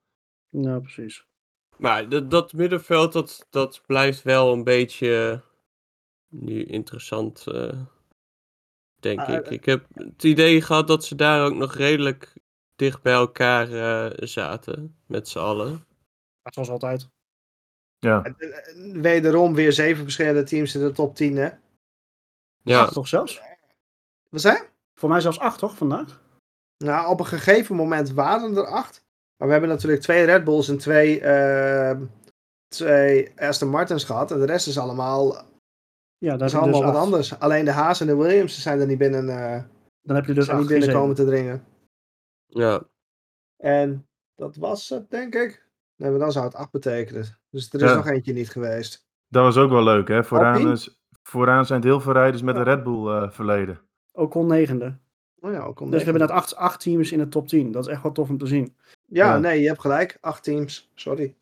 [0.48, 1.26] Ja, precies.
[1.76, 5.48] Maar dat, dat middenveld, dat, dat blijft wel een beetje eh,
[6.40, 7.80] nu interessant, eh,
[9.00, 9.44] denk Ah, ik.
[9.46, 12.32] eh, Ik heb het idee gehad dat ze daar ook nog redelijk
[12.76, 15.87] dicht bij elkaar eh, zaten, met z'n allen.
[16.42, 17.08] Zoals altijd.
[17.98, 21.48] Ja, En, Wederom weer zeven verschillende teams in de top 10, hè?
[22.62, 23.40] Ja, Acht toch zelfs?
[24.28, 24.62] Wat zijn?
[24.94, 26.26] Voor mij zelfs acht, toch, vandaag?
[26.84, 29.04] Nou, op een gegeven moment waren er acht.
[29.36, 32.04] Maar we hebben natuurlijk twee Red Bulls en twee, ehm,
[32.68, 34.30] twee Aston Martins gehad.
[34.30, 35.46] En de rest is allemaal
[36.18, 37.04] Ja, Dat is allemaal dus wat acht.
[37.04, 37.38] anders.
[37.38, 39.62] Alleen de Haas en de Williams zijn er niet binnen, eh,
[40.02, 41.64] Dan heb je dus acht niet binnen komen te dringen.
[42.46, 42.82] Ja,
[43.56, 45.66] En dat was het, denk ik.
[45.96, 47.38] Nee, maar dan zou het 8 betekenen.
[47.50, 47.96] Dus er is Ja.
[47.96, 49.06] nog eentje niet geweest.
[49.28, 50.24] Dat was ook wel leuk, hè?
[50.24, 52.60] Vooraan, is- vooraan zijn het heel veel rijders met Ja.
[52.60, 53.80] een Red Bull eh, verleden.
[54.12, 54.98] Ocon negende.
[55.40, 57.72] Oh ja, ook Dus we hebben net acht, acht teams in de top 10.
[57.72, 58.77] Dat is echt wel tof om te zien.
[59.07, 59.38] Ja, Ja.
[59.38, 60.18] nee, je hebt gelijk.
[60.20, 60.90] Acht teams.
[60.94, 61.35] Sorry.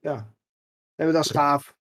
[0.00, 0.32] Ja.
[0.96, 1.76] Maar dat is gaaf.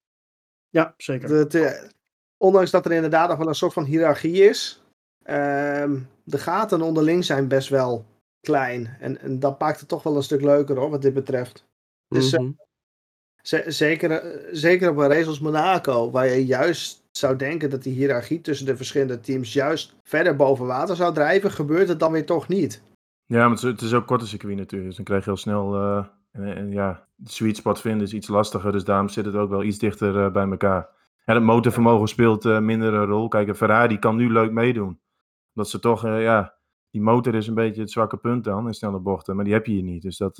[0.69, 1.91] Ja, zeker.
[2.37, 4.77] Ondanks dat er inderdaad nog wel een soort van hiërarchie is.
[5.23, 8.05] ehm, de gaten onderling zijn best wel
[8.41, 8.97] klein.
[8.99, 11.65] En, en dat maakt het toch wel een stuk leuker hoor, wat dit betreft.
[12.07, 12.51] Dus, eh, mhm.
[13.41, 17.83] Z- zeker, eh, zeker op een race als Monaco, waar je juist zou denken dat
[17.83, 22.11] die hiërarchie tussen de verschillende teams juist verder boven water zou drijven, gebeurt het dan
[22.11, 22.83] weer toch niet.
[23.25, 24.87] Ja, maar het is, ook korte circuit natuurlijk.
[24.87, 25.75] Dus dan krijg je heel snel...
[25.75, 28.71] eh, en, en ja, de sweet spot vinden is iets lastiger.
[28.71, 30.89] Dus daarom zit het ook wel iets dichter eh, bij elkaar.
[31.25, 33.27] En het motorvermogen speelt eh, minder een rol.
[33.27, 34.99] Kijk, een Ferrari kan nu leuk meedoen.
[35.53, 36.61] Dat ze toch, ja...
[36.89, 39.35] Die motor is een beetje het zwakke punt dan in snelle bochten.
[39.35, 40.01] Maar die heb je hier niet.
[40.01, 40.35] Dus dat,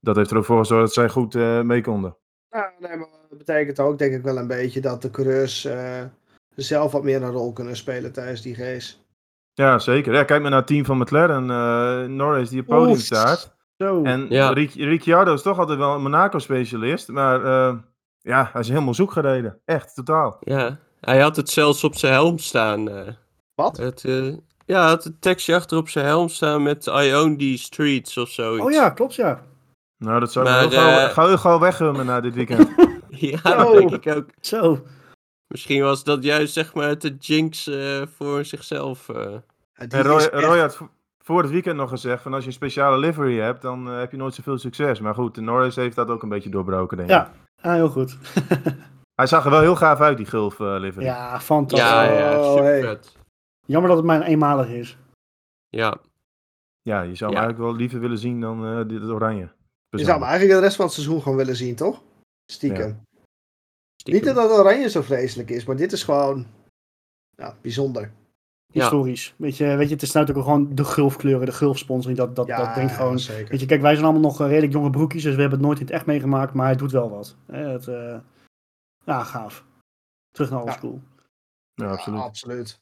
[0.00, 2.16] dat heeft er ook voor gezorgd dat zij goed mee konden.
[2.48, 6.02] Ja, nee, maar dat betekent ook denk ik wel een beetje dat de coureurs eh,
[6.54, 8.94] zelf wat meer een rol kunnen spelen tijdens die race.
[9.54, 10.12] Ja, zeker.
[10.14, 11.50] Ja, kijk maar naar het team van McLaren.
[11.50, 13.00] eh Norris die op het podium Oef.
[13.02, 13.54] staat.
[13.78, 14.02] Zo.
[14.02, 14.50] En Ja.
[14.50, 17.08] Ric- Ricciardo is toch altijd wel een Monaco-specialist.
[17.08, 17.74] Maar eh,
[18.20, 19.60] ja, hij is helemaal zoek gereden.
[19.64, 20.36] Echt, totaal.
[20.40, 20.78] ja.
[21.00, 22.88] Hij had het zelfs op zijn helm staan.
[22.90, 23.08] eh.
[23.54, 23.76] Wat?
[23.76, 24.26] Het, eh,
[24.66, 28.16] ja, hij had het tekstje achter op zijn helm staan met I own these streets
[28.16, 28.64] of zoiets.
[28.64, 29.40] oh ja, klopt ja.
[29.98, 32.68] Nou, dat zou ik heel, gauw, gauw, gauw weggummen na dit weekend.
[33.30, 33.56] Ja, Zo.
[33.56, 34.28] dat denk ik ook.
[34.40, 34.86] Zo.
[35.46, 39.08] Misschien was dat juist zeg maar de jinx eh, voor zichzelf.
[39.08, 39.34] eh.
[39.72, 40.78] En Roy, echt- Roy had
[41.24, 44.10] voor het weekend nog gezegd: van als je een speciale livery hebt, dan eh, heb
[44.10, 45.00] je nooit zoveel succes.
[45.00, 47.14] Maar goed, de Norris heeft dat ook een beetje doorbroken, denk ik.
[47.16, 48.16] Ja, ah, heel goed.
[49.20, 51.04] Hij zag er wel heel gaaf uit, die Gulf livery.
[51.04, 51.88] ja, fantastisch.
[51.88, 52.80] Ja, ja, Oh, super hey.
[52.80, 53.16] vet.
[53.66, 54.96] Jammer dat het maar een eenmalig is.
[55.68, 55.96] Ja,
[56.82, 57.46] Ja, je zou hem Ja.
[57.46, 59.48] eigenlijk wel liever willen zien dan eh, dit oranje.
[59.88, 62.02] Je zou hem eigenlijk de rest van het seizoen gewoon willen zien, toch?
[62.52, 63.00] Stiekem.
[64.00, 64.24] Stiekem.
[64.24, 66.46] Niet dat het oranje zo vreselijk is, maar dit is gewoon
[67.36, 68.02] ja, bijzonder.
[68.02, 68.80] Ja.
[68.80, 69.34] Historisch.
[69.36, 72.18] Weet je, weet je, het is natuurlijk ook gewoon de gulfkleuren, de gulfsponsoring.
[72.18, 73.18] Dat, dat, Ja, dat brengt gewoon...
[73.18, 73.50] zeker.
[73.50, 75.66] Weet je, kijk, wij zijn allemaal nog eh, redelijk jonge broekjes, dus we hebben het
[75.66, 77.36] nooit in het echt meegemaakt, maar het doet wel wat.
[77.46, 78.18] Hè, Het, eh,
[79.04, 79.64] ja, gaaf.
[80.30, 81.00] Terug naar old school.
[81.74, 82.20] Ja, Ja, absoluut.
[82.20, 82.80] absoluut.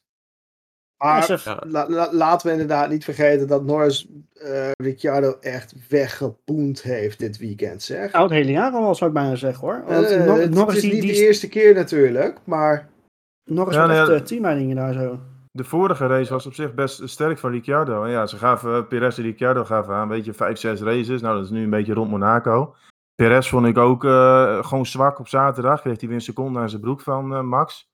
[0.99, 1.43] Maar SF.
[1.45, 1.63] Ja.
[1.67, 7.37] la- la- laten we inderdaad niet vergeten dat Norris eh, Ricciardo echt weggepoend heeft dit
[7.37, 8.11] weekend, zeg.
[8.11, 9.83] Oud hele jaren al, zou ik bijna zeggen hoor.
[9.87, 12.89] Want Nor- het, Norris, het is die, niet die, de eerste keer natuurlijk, maar
[13.49, 15.19] Norris Ja, had nee, echt eh, teamleidingen daar zo.
[15.51, 18.03] De vorige race was op zich best sterk van Ricciardo.
[18.03, 21.21] En ja, ze gaven, Perez en Ricciardo gaven aan, weet je, 5, 6 races.
[21.21, 22.75] Nou, dat is nu een beetje rond Monaco.
[23.15, 25.81] Perez vond ik ook eh, gewoon zwak op zaterdag.
[25.81, 27.87] Kreeg hij weer een seconde aan zijn broek van eh, Max.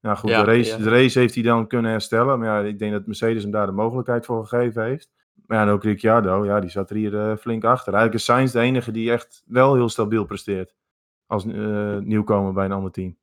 [0.00, 0.84] Nou goed, Ja, de, race, ja.
[0.84, 2.38] de race heeft hij dan kunnen herstellen.
[2.38, 5.10] Maar ja, ik denk dat Mercedes hem daar de mogelijkheid voor gegeven heeft.
[5.46, 7.92] Maar ja, en ook Ricciardo, ja, die zat er hier eh, flink achter.
[7.92, 10.74] Eigenlijk is Sainz de enige die echt wel heel stabiel presteert.
[11.26, 13.16] Als eh, nieuwkomer bij een ander team.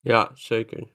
[0.00, 0.88] ja, zeker.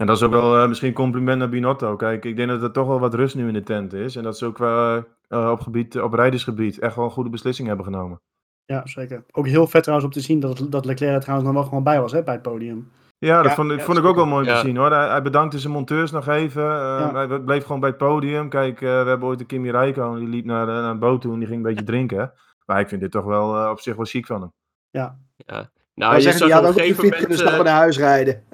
[0.00, 1.96] En dat is ook wel eh, misschien een compliment naar Binotto.
[1.96, 4.16] Kijk, ik denk dat er toch wel wat rust nu in de tent is.
[4.16, 7.68] En dat ze ook wel eh, op, gebied, op rijdersgebied echt wel een goede beslissing
[7.68, 8.20] hebben genomen.
[8.64, 9.24] Ja, zeker.
[9.32, 11.84] Ook heel vet trouwens om te zien dat, dat Leclerc er trouwens nog wel gewoon
[11.84, 12.90] bij was hè, bij het podium.
[13.26, 14.54] Ja, dat Ja, vond, ik- ja, vond ik ook wel mooi Ja.
[14.60, 14.90] te zien hoor.
[14.92, 16.62] Hij, hij bedankte zijn monteurs nog even.
[16.62, 16.68] eh,
[17.12, 17.26] Ja.
[17.28, 18.48] Hij bleef gewoon bij het podium.
[18.48, 21.20] Kijk, eh, we hebben ooit de Kimi Räikkönen, die liep naar, de- naar een boot
[21.20, 22.32] toe en die ging een beetje drinken.
[22.66, 24.52] Maar ik vind dit toch wel eh, op zich wel chic van hem.
[24.90, 27.34] Nou, nou, je zag had op ook een gegeven moment...
[27.38, 28.44] stappen eh, naar huis rijden.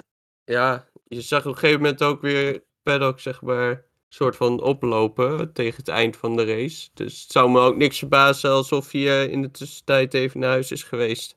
[0.44, 5.52] ja, je zag op een gegeven moment ook weer paddock, zeg maar, soort van oplopen
[5.52, 6.88] tegen het eind van de race.
[6.94, 10.50] Dus het zou me ook niks verbazen alsof hij eh, in de tussentijd even naar
[10.50, 11.36] huis is geweest.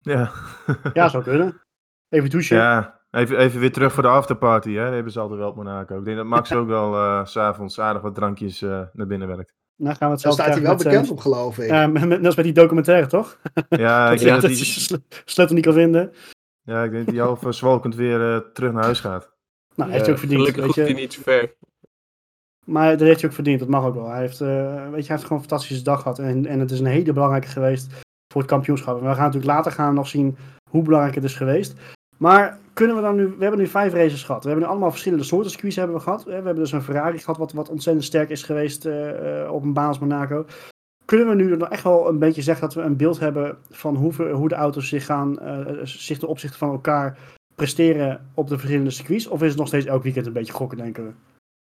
[0.00, 0.30] Ja,
[0.92, 1.60] Ja, zou kunnen.
[2.14, 2.56] Even douchen.
[2.56, 3.02] ja.
[3.10, 4.72] Even, even weer terug voor de afterparty.
[4.74, 4.84] Hè.
[4.84, 5.98] Dat hebben ze altijd wel op Monaco.
[5.98, 9.28] Ik denk dat Max ook wel eh, s s'avonds aardig wat drankjes eh, naar binnen
[9.28, 9.54] werkt.
[9.76, 11.70] Nou gaan we het Daar staat hij wel bekend met, op, geloof ik.
[11.70, 13.38] eh, met- net als met die documentaire, toch?
[13.68, 16.12] Ja, ik denk dat sle- sleutel niet kan vinden.
[16.62, 19.32] Ja, ik denk dat hij half zwalkend weer eh, terug naar huis gaat.
[19.74, 20.82] Nou, heeft hij ook verdiend, Gelukkig weet je.
[20.82, 21.54] hij niet te ver.
[22.64, 24.08] Maar dat heeft hij ook verdiend, dat mag ook wel.
[24.08, 26.18] Hij heeft, eh, weet je, hij heeft gewoon een fantastische dag gehad.
[26.18, 27.92] En, en het is een hele belangrijke geweest
[28.32, 29.00] voor het kampioenschap.
[29.00, 30.36] En we gaan natuurlijk later gaan nog zien
[30.70, 31.74] hoe belangrijk het is geweest.
[32.16, 34.42] Maar kunnen we dan nu, we hebben nu vijf races gehad.
[34.42, 36.24] We hebben nu allemaal verschillende soorten circuits hebben we gehad.
[36.24, 39.62] We hebben dus een Ferrari gehad wat, wat ontzettend sterk is geweest eh, eh, op
[39.62, 40.46] een baan als Monaco.
[41.04, 43.96] Kunnen we nu nog echt wel een beetje zeggen dat we een beeld hebben van
[43.96, 47.18] hoe, hoe de auto's zich gaan, eh, zich ten opzichte van elkaar
[47.54, 49.26] presteren op de verschillende circuits?
[49.26, 51.12] Of is het nog steeds elk weekend een beetje gokken, denken we?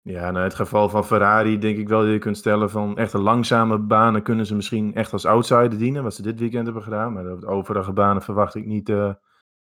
[0.03, 3.18] Ja, nou, het geval van Ferrari denk ik wel dat je kunt stellen van echte
[3.18, 7.12] langzame banen kunnen ze misschien echt als outsider dienen, wat ze dit weekend hebben gedaan.
[7.12, 8.92] Maar de overige banen verwacht ik niet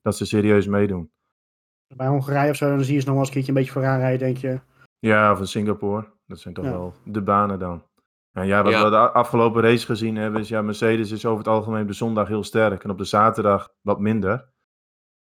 [0.02, 1.12] dat ze serieus meedoen.
[1.96, 3.72] Bij Hongarije of zo, dan zie je ze nog wel eens een keertje een beetje
[3.74, 4.60] vooraan rijden, denk je.
[5.00, 6.08] Ja, of in Singapore.
[6.28, 6.72] Dat zijn toch Ja.
[6.72, 7.84] wel de banen dan.
[8.32, 8.84] En ja, wat Ja.
[8.84, 11.94] we de afgelopen race gezien hebben, is ja, Mercedes is over het algemeen op de
[11.94, 14.50] zondag heel sterk en op de zaterdag wat minder.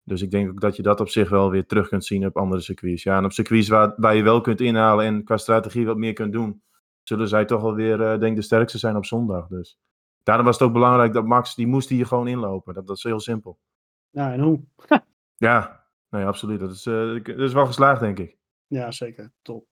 [0.03, 2.37] Dus ik denk ook dat je dat op zich wel weer terug kunt zien op
[2.37, 3.03] andere circuits.
[3.03, 6.13] Ja, en op circuits waar, waar je wel kunt inhalen en qua strategie wat meer
[6.13, 6.63] kunt doen,
[7.03, 9.47] zullen zij toch wel weer, eh, denk ik, de sterkste zijn op zondag.
[9.47, 9.79] Dus
[10.23, 12.75] daarom was het ook belangrijk dat Max, die moest hier gewoon inlopen.
[12.75, 13.59] Dat, dat is heel simpel.
[14.11, 14.61] Ja, en hoe?
[15.37, 16.61] Ja, nee, absoluut.
[16.61, 18.37] Dat is, eh, dat is wel geslaagd, denk ik.
[18.67, 19.33] Ja, zeker.
[19.43, 19.67] Top.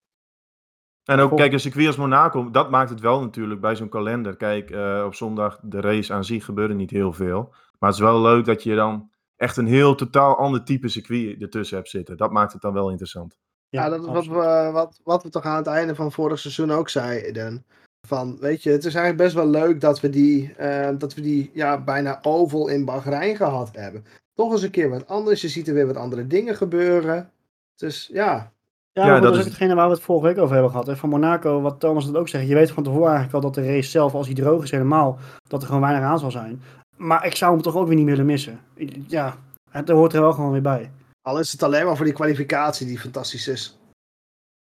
[1.03, 1.37] En ook, Goh.
[1.37, 4.35] kijk, een circuit als Monaco, dat maakt het wel natuurlijk bij zo'n kalender.
[4.35, 7.53] Kijk, eh, op zondag, de race aan zich gebeurde niet heel veel.
[7.79, 11.41] Maar het is wel leuk dat je dan echt een heel totaal ander type circuit
[11.41, 12.17] ertussen hebt zitten.
[12.17, 13.37] Dat maakt het dan wel interessant.
[13.69, 16.71] Ja, dat is wat we, wat, wat we toch aan het einde van vorig seizoen
[16.71, 17.65] ook zeiden.
[18.07, 21.21] Van, weet je, het is eigenlijk best wel leuk dat we die, eh, dat we
[21.21, 24.03] die ja, bijna oval in Bahrein gehad hebben.
[24.37, 25.41] Toch eens een keer wat anders.
[25.41, 27.31] Je ziet er weer wat andere dingen gebeuren.
[27.75, 28.51] Dus ja,
[28.91, 30.87] Ja, Ja, dat dat is ook hetgene waar we het vorige week over hebben gehad.
[30.87, 30.95] Hè.
[30.95, 32.47] Van Monaco, wat Thomas dat ook zegt.
[32.47, 35.19] Je weet van tevoren eigenlijk al dat de race zelf, als hij droog is helemaal,
[35.47, 36.61] dat er gewoon weinig aan zal zijn.
[36.97, 38.59] Maar ik zou hem toch ook weer niet willen missen.
[39.07, 39.37] Ja,
[39.69, 40.91] het hoort er wel gewoon weer bij.
[41.21, 43.79] al is het alleen maar voor die kwalificatie die fantastisch is.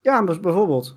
[0.00, 0.96] Ja, bijvoorbeeld.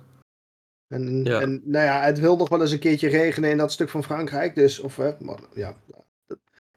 [0.88, 1.40] En, Ja.
[1.40, 4.04] en nou ja, het wil nog wel eens een keertje regenen in dat stuk van
[4.04, 4.54] Frankrijk.
[4.54, 5.74] Dus, of eh, maar, ja,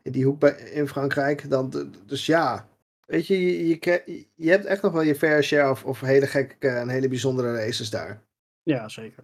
[0.04, 1.50] in die hoek bij, in Frankrijk.
[1.50, 1.72] Dan,
[2.06, 2.68] dus ja,
[3.06, 6.28] weet je, je, je, je hebt echt nog wel je fair share of, of hele
[6.28, 8.22] gekke en hele bijzondere races daar.
[8.64, 9.24] Ja, zeker.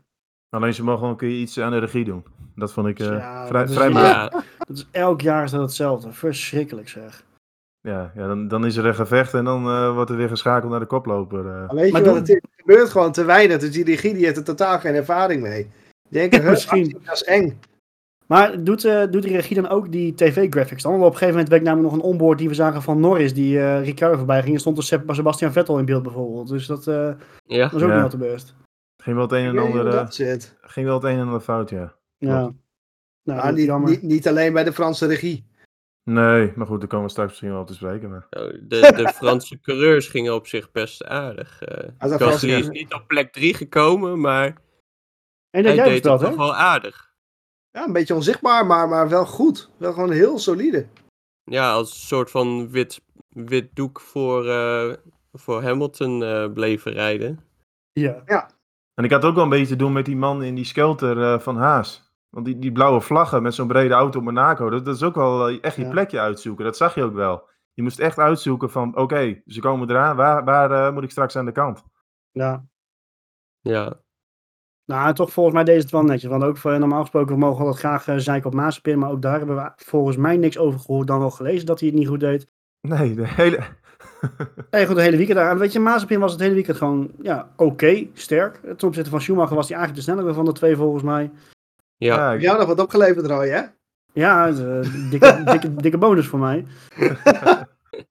[0.50, 2.24] Alleen ze mogen een keer iets aan de regie doen.
[2.56, 3.94] Dat vond ik eh, Ja, vrij, dat is- vrij Ja.
[3.94, 4.46] makkelijk.
[4.58, 6.12] Ja, Dat is, elk jaar is dat hetzelfde.
[6.12, 7.24] Verschrikkelijk zeg.
[7.82, 10.72] Ja, ja dan, dan is er een gevecht en dan eh, wordt er weer geschakeld
[10.72, 11.40] naar de koploper.
[11.40, 11.46] eh.
[11.46, 12.40] Maar weet Maar je wat het is?
[12.56, 13.58] Gebeurt gewoon te weinig.
[13.60, 15.64] Dus die regie die heeft er totaal geen ervaring mee.
[16.10, 16.98] Die denken, huh, Misschien.
[17.06, 17.60] dat is eng.
[18.32, 20.92] Maar doet, eh, doet die regie dan ook die tv-graphics dan?
[20.92, 23.34] Want op een gegeven moment werd namelijk nog een onboard die we zagen van Norris,
[23.34, 24.54] die eh Ricciardo voorbij ging.
[24.54, 26.48] Er stond dus Seb- Sebastian Vettel in beeld bijvoorbeeld.
[26.48, 27.12] Dus dat, eh,
[27.46, 27.68] ja.
[27.70, 27.94] dat is ook Ja.
[27.96, 28.56] niet al te best.
[29.04, 30.16] ging, wel het een en ander, eh, dat
[30.62, 31.96] ging wel het een en ander fout, ja.
[32.18, 32.30] Ja.
[32.30, 32.54] Nou,
[33.24, 33.90] Maar dat is niet, jammer.
[33.90, 35.48] niet, niet alleen bij de Franse regie.
[36.04, 38.10] Nee, maar goed, daar komen we straks misschien wel op te spreken.
[38.10, 38.28] Maar...
[38.30, 41.62] Nou, De, de Franse coureurs gingen op zich best aardig.
[41.62, 44.54] eh Franse- is niet op plek 3 gekomen, maar En
[45.52, 46.36] dat hij jij deed verteld, het hè?
[46.36, 47.09] toch wel aardig.
[47.72, 49.70] Ja, een beetje onzichtbaar, maar, maar wel goed.
[49.78, 50.88] Wel gewoon heel solide.
[51.44, 54.94] Ja, als soort van wit, wit doek voor, eh,
[55.34, 57.40] voor Hamilton eh, bleven rijden.
[57.92, 58.50] Ja.
[58.94, 61.22] En ik had ook wel een beetje te doen met die man in die skelter
[61.24, 62.12] eh, van Haas.
[62.30, 65.16] Want die, die blauwe vlaggen met zo'n brede auto op Monaco, dat, dat is ook
[65.16, 65.90] wel echt je Ja.
[65.90, 66.66] plekje uitzoeken.
[66.66, 67.48] Dat zag je ook wel.
[67.74, 71.36] Je moest echt uitzoeken van, oké, ze komen eraan, waar, waar eh, moet ik straks
[71.36, 71.84] aan de kant?
[72.32, 72.66] ja.
[73.62, 74.00] Ja,
[74.90, 76.30] Nou, toch volgens mij deed het wel netjes.
[76.30, 79.00] Want ook voor, normaal gesproken, we mogen altijd graag uh, zeiken op Mazepin.
[79.00, 81.08] Maar ook daar hebben we volgens mij niks over gehoord.
[81.08, 82.48] Dan wel gelezen dat hij het niet goed deed.
[82.82, 83.60] Nee, de hele...
[84.72, 85.52] Nee, goed, de hele weekend daar.
[85.52, 88.60] En weet je, Mazepin was het hele weekend gewoon, ja, oké, sterk.
[88.78, 91.32] Ten opzichte van Schumacher was hij eigenlijk de snellere van de twee volgens mij.
[91.98, 92.16] ja.
[92.16, 93.62] ja, ik- jou nog wat opgeleverd, Roy, hè?
[94.14, 96.66] Ja, eh, dikke, dikke, dikke bonus voor mij.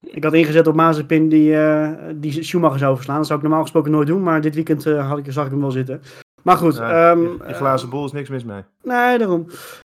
[0.01, 3.17] Ik had ingezet op Mazepin die, eh, die Schumacher zou verslaan.
[3.17, 4.23] Dat zou ik normaal gesproken nooit doen.
[4.23, 6.01] Maar dit weekend eh, had ik, zag ik hem wel zitten.
[6.43, 6.77] Maar goed.
[6.77, 8.63] ja, ehm, die- glazen bol is niks mis mee.
[8.83, 9.47] Nee, daarom.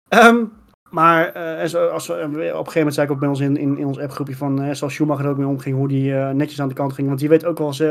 [0.09, 0.45] Ehm,
[0.91, 3.29] maar eh, en zo, als we, eh, op een gegeven moment zei ik ook bij
[3.29, 5.89] ons in, in, in ons appgroepje van eh, zoals Schumacher er ook mee omging, hoe
[5.89, 7.09] die netjes aan de kant ging.
[7.09, 7.85] Want die weet ook wel, ze,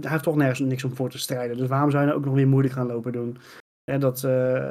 [0.00, 1.56] hij heeft toch nergens niks om voor te strijden.
[1.56, 3.36] Dus waarom zou je nou ook nog weer moeilijk gaan lopen doen?
[3.90, 4.22] En dat,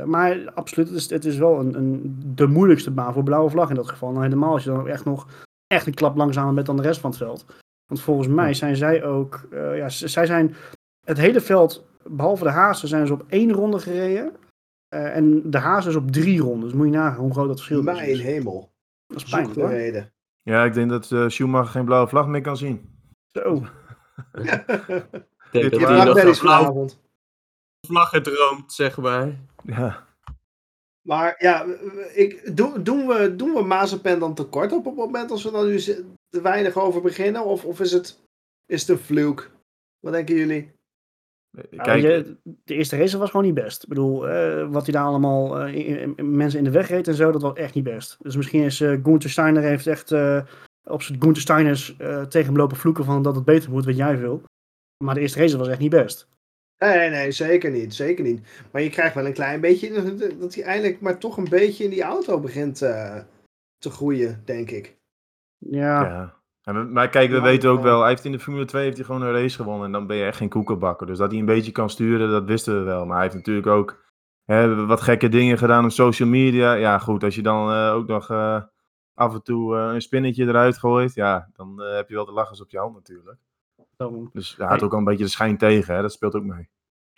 [0.05, 3.69] maar absoluut, het is, het is wel een, een, de moeilijkste baan voor blauwe vlag
[3.69, 4.11] in dat geval.
[4.11, 5.27] Nou, helemaal als je dan ook echt nog
[5.67, 7.45] echt een klap langzamer bent dan de rest van het veld.
[7.85, 10.55] Want volgens mij zijn zij ook, ja, zij zijn
[11.05, 14.35] het hele veld, behalve de Hazen, zijn ze op één ronde gereden.
[14.87, 16.73] Eh, en de Haas is op drie rondes.
[16.73, 17.85] Moet je nagaan hoe groot dat verschil is.
[17.85, 18.73] Mijn hemel.
[19.07, 19.69] Dat is pijnlijk hoor.
[19.69, 20.13] reden.
[20.41, 22.99] Ja, ik denk dat eh, Schumacher geen blauwe vlag meer kan zien.
[23.31, 23.53] Zo.
[25.51, 26.89] Ik denk dat hij nog een blauwe
[27.87, 29.39] vlaggen droomt, zeg maar.
[29.63, 30.07] Ja,
[31.01, 31.65] Maar ja,
[32.13, 35.67] ik, doen, doen, we, doen we Mazepin dan tekort op het moment als we dan
[35.67, 37.45] nu te weinig over beginnen?
[37.45, 38.19] Of, of is, het,
[38.65, 39.43] is het een fluke?
[39.99, 40.74] Wat denken jullie?
[41.71, 43.83] Ja, kijk, je, de eerste race was gewoon niet best.
[43.83, 47.07] Ik bedoel, eh, wat hij daar allemaal eh, in- in- mensen in de weg reed
[47.07, 48.17] en zo, dat was echt niet best.
[48.21, 50.41] Dus misschien is eh Gunther Steiner heeft echt eh,
[50.83, 53.97] op zijn Gunther Steiners eh, tegen hem lopen vloeken van dat het beter moet, weet
[53.97, 54.41] jij veel.
[55.03, 56.27] Maar de eerste race was echt niet best.
[56.77, 57.93] Nee, nee, nee, zeker niet.
[57.93, 58.47] Zeker niet.
[58.71, 60.03] Maar je krijgt wel een klein beetje
[60.39, 63.17] dat hij eindelijk maar toch een beetje in die auto begint eh,
[63.77, 64.95] te groeien, denk ik.
[65.57, 66.33] Ja, ja.
[66.65, 68.97] Ja, maar- kijk, we Ja, weten ook wel, hij heeft in de Formule 2 heeft
[68.97, 71.07] hij gewoon een race gewonnen en dan ben je echt geen koekenbakker.
[71.07, 73.05] Dus dat hij een beetje kan sturen, dat wisten we wel.
[73.05, 74.03] Maar hij heeft natuurlijk ook
[74.45, 76.73] hè, wat gekke dingen gedaan op social media.
[76.73, 78.61] Ja, goed, als je dan eh, ook nog eh,
[79.13, 82.61] af en toe eh, een spinnetje eruit gooit, ja, dan heb je wel de lachers
[82.61, 83.37] op je hand natuurlijk.
[83.97, 84.29] Daarom.
[84.33, 86.01] Dus hij had ook al een beetje de schijn tegen, hè?
[86.01, 86.69] dat speelt ook mee.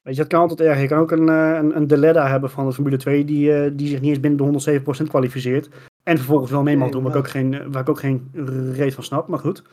[0.04, 0.82] Weet je, dat kan altijd erg.
[0.82, 4.02] Je kan ook een, een, een Deleda hebben van de Formule 2 die, die zich
[4.02, 5.70] niet eens binnen de 107% kwalificeert.
[6.08, 8.30] En vervolgens wel mee mag doen, waar ik ook geen, waar ik ook geen
[8.74, 9.63] reet van snap, maar goed.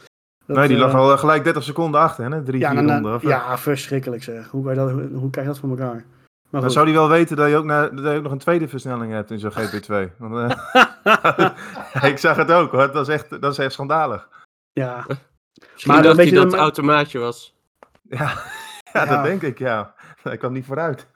[0.47, 2.43] Dat, nee, die lag eh, al eh, gelijk 30 seconden achter, hè?
[2.43, 3.15] Drie, ja, vier eh, ronden.
[3.15, 4.49] of- ja, verschrikkelijk zeg.
[4.51, 6.05] Hoe, kan dat, hoe, hoe krijg je dat voor elkaar?
[6.51, 8.39] Maar Dan zou hij wel weten dat je ook, na- dat je ook nog een
[8.39, 10.11] tweede versnelling hebt in zo'n GP2.
[10.19, 11.51] Want, eh,
[12.11, 14.29] ik zag het ook hoor, dat is echt, dat is echt schandalig.
[14.73, 15.05] Ja,
[15.73, 17.55] Misschien Maar dacht weet hij je, dat het automaatje was.
[18.03, 18.33] Ja,
[18.93, 19.07] ja, Ja.
[19.07, 19.95] dat denk ik, ja.
[20.31, 21.07] Ik kwam niet vooruit.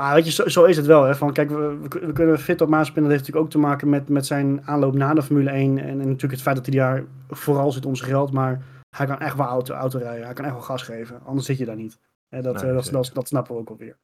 [0.00, 1.02] Maar weet je, zo, zo is het wel.
[1.04, 1.14] Hè?
[1.14, 3.02] Van, kijk, we, we kun- we kunnen fit op Maaspin.
[3.02, 5.78] Dat heeft natuurlijk ook te maken met, met zijn aanloop na de Formule 1.
[5.78, 8.32] En, en natuurlijk het feit dat hij daar vooral zit om zijn geld.
[8.32, 8.64] Maar
[8.96, 10.24] hij kan echt wel auto, auto rijden.
[10.24, 11.20] Hij kan echt wel gas geven.
[11.24, 11.98] Anders zit je daar niet.
[12.28, 13.98] Dat, Nee, eh, dat, dat snappen we ook alweer.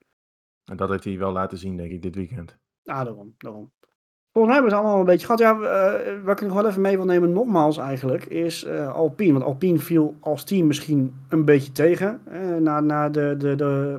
[0.64, 2.56] En dat heeft hij wel laten zien, denk ik, dit weekend.
[2.84, 3.72] Ah, daarom, daarom.
[4.36, 5.40] Volgens mij hebben ze allemaal een beetje gehad.
[5.40, 9.32] Ja, eh, waar ik nog wel even mee wil nemen, nogmaals eigenlijk, is eh, Alpine.
[9.32, 12.20] Want Alpine viel als team misschien een beetje tegen.
[12.24, 13.98] eh, na na de, de, de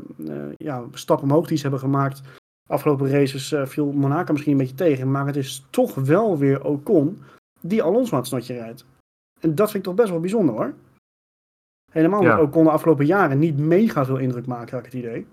[0.58, 2.22] ja, stap omhoog die ze hebben gemaakt.
[2.70, 5.12] Afgelopen races viel Monaco misschien een beetje tegen.
[5.12, 7.22] Maar het is toch wel weer Ocon
[7.62, 8.86] die Alonso aan het snotje rijdt.
[9.40, 10.74] En dat vind ik toch best wel bijzonder hoor.
[11.92, 12.32] Helemaal Ja.
[12.32, 15.28] omdat Ocon de afgelopen jaren niet mega veel indruk maakt, heb ik het idee.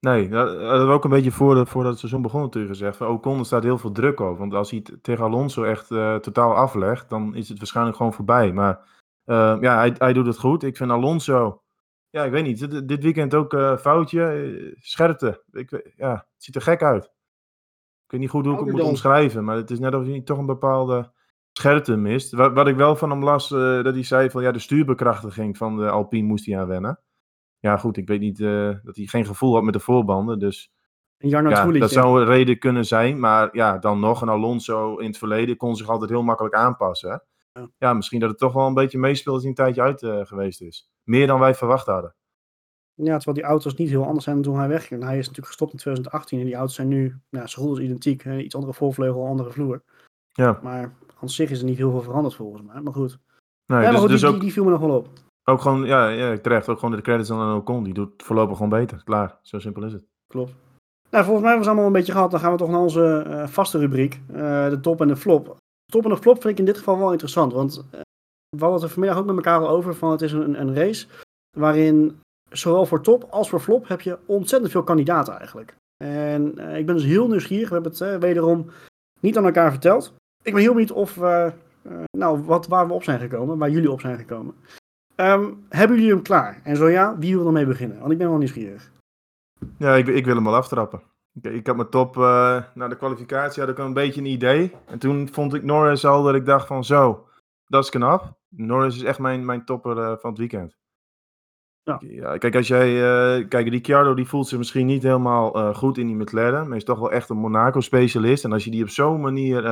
[0.00, 2.96] Nee, dat we ook een beetje voor, voordat het seizoen begon natuurlijk gezegd.
[2.96, 4.38] Van Ocon er staat heel veel druk op.
[4.38, 8.12] Want als hij het tegen Alonso echt eh, totaal aflegt, dan is het waarschijnlijk gewoon
[8.12, 8.52] voorbij.
[8.52, 8.88] Maar
[9.24, 10.62] eh, ja, hij, hij doet het goed.
[10.62, 11.62] Ik vind Alonso,
[12.10, 15.42] ja, ik weet niet, dit, dit weekend ook eh foutje, eh, scherpte.
[15.52, 17.04] Ik, weet- ja, het ziet er gek uit.
[17.04, 19.10] Ik weet niet goed hoe ik het moet Ouderdom.
[19.10, 21.12] omschrijven, maar het is net of hij toch een bepaalde
[21.52, 22.32] scherpte mist.
[22.32, 25.56] Wat, wat ik wel van hem las, eh, dat hij zei van ja, de stuurbekrachtiging
[25.56, 27.00] van de Alpine moest hij aan wennen.
[27.60, 30.38] Ja, goed, ik weet niet eh, dat hij geen gevoel had met de voorbanden.
[30.38, 30.72] Dus
[31.16, 33.20] ja, dat zou een reden kunnen zijn.
[33.20, 37.10] Maar ja, dan nog, een Alonso in het verleden kon zich altijd heel makkelijk aanpassen.
[37.10, 37.16] hè.
[37.60, 37.68] Ja.
[37.78, 40.26] Ja, misschien dat het toch wel een beetje meespeelt als hij een tijdje uit eh,
[40.26, 40.90] geweest is.
[41.02, 42.14] Meer dan wij verwacht hadden.
[42.94, 45.02] Ja, terwijl die auto's niet heel anders zijn dan toen hij wegging.
[45.02, 47.80] Hij is natuurlijk gestopt in 2018 en die auto's zijn nu nou, zo goed als
[47.80, 48.22] identiek.
[48.22, 48.38] Hè?
[48.38, 49.82] Iets andere voorvleugel, andere vloer.
[50.28, 52.80] Ja, Maar aan zich is er niet heel veel veranderd volgens mij.
[52.80, 53.18] Maar goed.
[53.66, 55.08] nee, ja, maar dus, goed, dus die, ook, die, die viel me nog wel op.
[55.50, 57.84] ook gewoon, ja, ja, terecht, ook gewoon de credits aan Ocon.
[57.84, 59.02] Die doet voorlopig gewoon beter.
[59.04, 60.04] Klaar, zo simpel is het.
[60.26, 60.52] Klopt.
[61.10, 62.30] Nou, volgens mij was het allemaal een beetje gehad.
[62.30, 64.20] Dan gaan we toch naar onze eh, vaste rubriek.
[64.32, 65.56] eh, de top en de flop.
[65.92, 67.52] Top en de flop vind ik in dit geval wel interessant.
[67.52, 68.00] Want eh,
[68.56, 69.94] we hadden het vanmiddag ook met elkaar al over.
[69.94, 71.06] Van het is een, een race
[71.56, 75.74] waarin zowel voor top als voor flop heb je ontzettend veel kandidaten eigenlijk.
[76.04, 77.68] En ik ben dus heel nieuwsgierig.
[77.68, 78.66] We hebben het wederom
[79.20, 80.14] niet aan elkaar verteld.
[80.42, 81.16] Ik ben heel benieuwd of
[82.16, 83.58] nou, wat, waar we op zijn gekomen.
[83.58, 84.54] Waar jullie op zijn gekomen.
[85.20, 86.60] Ehm, hebben jullie hem klaar?
[86.64, 87.98] En zo ja, wie wil ermee beginnen?
[87.98, 88.92] Want ik ben wel nieuwsgierig.
[89.76, 91.02] Ja, ik, ik wil hem wel aftrappen.
[91.32, 94.26] Ik, ik had mijn top, eh na de kwalificatie had ik al een beetje een
[94.26, 94.72] idee.
[94.86, 97.28] En toen vond ik Norris al dat ik dacht van zo,
[97.66, 98.38] dat is knap.
[98.48, 100.78] Norris is echt mijn, mijn topper eh, van het weekend.
[101.82, 102.36] Ja.
[102.38, 106.16] kijk, als jij, eh kijk, Ricciardo die voelt zich misschien niet helemaal goed in die
[106.16, 106.58] McLaren.
[106.60, 108.44] Maar hij is toch wel echt een Monaco-specialist.
[108.44, 109.62] En als je die op zo'n manier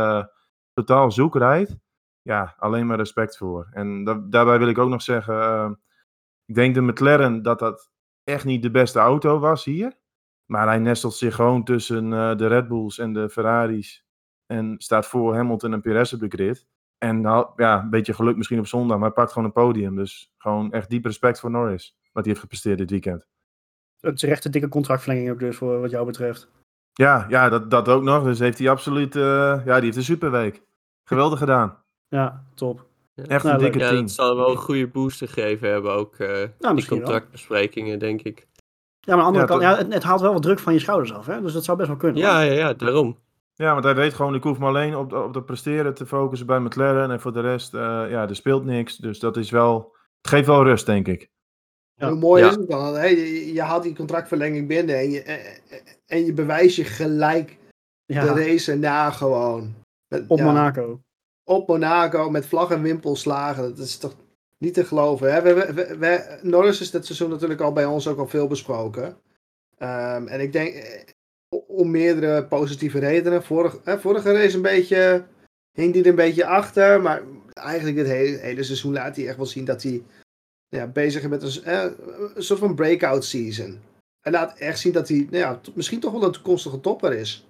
[0.72, 1.76] totaal zoek rijdt,
[2.22, 3.68] ja, alleen maar respect voor.
[3.72, 5.70] En da- daarbij wil ik ook nog zeggen, eh,
[6.44, 7.90] ik denk de McLaren dat dat
[8.24, 9.96] echt niet de beste auto was hier.
[10.50, 14.06] Maar hij nestelt zich gewoon tussen eh, de Red Bulls en de Ferraris.
[14.46, 16.66] En staat voor Hamilton en Perez op de grid.
[16.98, 19.96] En nou, ja, een beetje geluk misschien op zondag, maar hij pakt gewoon een podium.
[19.96, 21.96] Dus gewoon echt diep respect voor Norris.
[22.02, 23.26] Wat hij heeft gepresteerd dit weekend.
[24.00, 26.50] Het is echt een dikke contractverlenging ook dus voor wat jou betreft.
[26.92, 28.24] Ja, ja dat, dat ook nog.
[28.24, 29.22] Dus heeft hij absoluut, eh,
[29.64, 30.62] ja, die heeft een superweek.
[31.04, 31.82] Geweldig gedaan.
[32.08, 32.86] Ja, top.
[33.14, 34.00] Echt Nou, een dikke Ja, team.
[34.00, 36.84] dat zal wel een goede boost gegeven hebben, ook eh, die Nou, wel.
[36.88, 38.46] contractbesprekingen, denk ik.
[39.00, 40.72] Ja, maar aan de andere Ja, kant, ja, het, het haalt wel wat druk van
[40.72, 41.40] je schouders af, hè?
[41.40, 42.22] dus dat zou best wel kunnen.
[42.22, 43.18] Ja, ja, ja, daarom.
[43.54, 46.46] Ja, want hij weet gewoon, ik hoef me alleen op, op dat presteren te focussen
[46.46, 47.10] bij McLaren.
[47.10, 48.96] En voor de rest, eh, ja, er speelt niks.
[48.96, 51.28] Dus dat is wel, het geeft wel rust, denk ik.
[51.94, 52.08] Ja.
[52.08, 52.48] Hoe mooi Ja.
[52.48, 52.94] is het dan?
[52.94, 53.06] Hè?
[53.06, 55.40] Je, je haalt die contractverlenging binnen en je, en-
[56.06, 57.56] en je bewijst je gelijk
[58.06, 59.74] Ja, de race erna gewoon.
[60.28, 61.00] Op ja, Monaco.
[61.48, 63.62] Op Monaco met vlag en wimpel slagen.
[63.62, 64.14] Dat is toch
[64.58, 65.32] niet te geloven.
[65.32, 65.42] Hè?
[65.42, 69.16] We, we, Norris is dit seizoen natuurlijk al bij ons ook al veel besproken.
[69.78, 71.00] Ehm, en ik denk eh,
[71.66, 73.44] om meerdere positieve redenen.
[73.44, 75.24] Vorig, hè, vorige race een beetje
[75.72, 77.02] hing hij er een beetje achter.
[77.02, 77.22] Maar
[77.54, 80.02] eigenlijk het hele, seizoen laat hij echt wel zien dat hij
[80.68, 81.94] ja, bezig is met een,
[82.36, 83.80] soort van breakout season.
[84.20, 87.47] Hij laat echt zien dat hij nou ja, misschien toch wel een toekomstige topper is.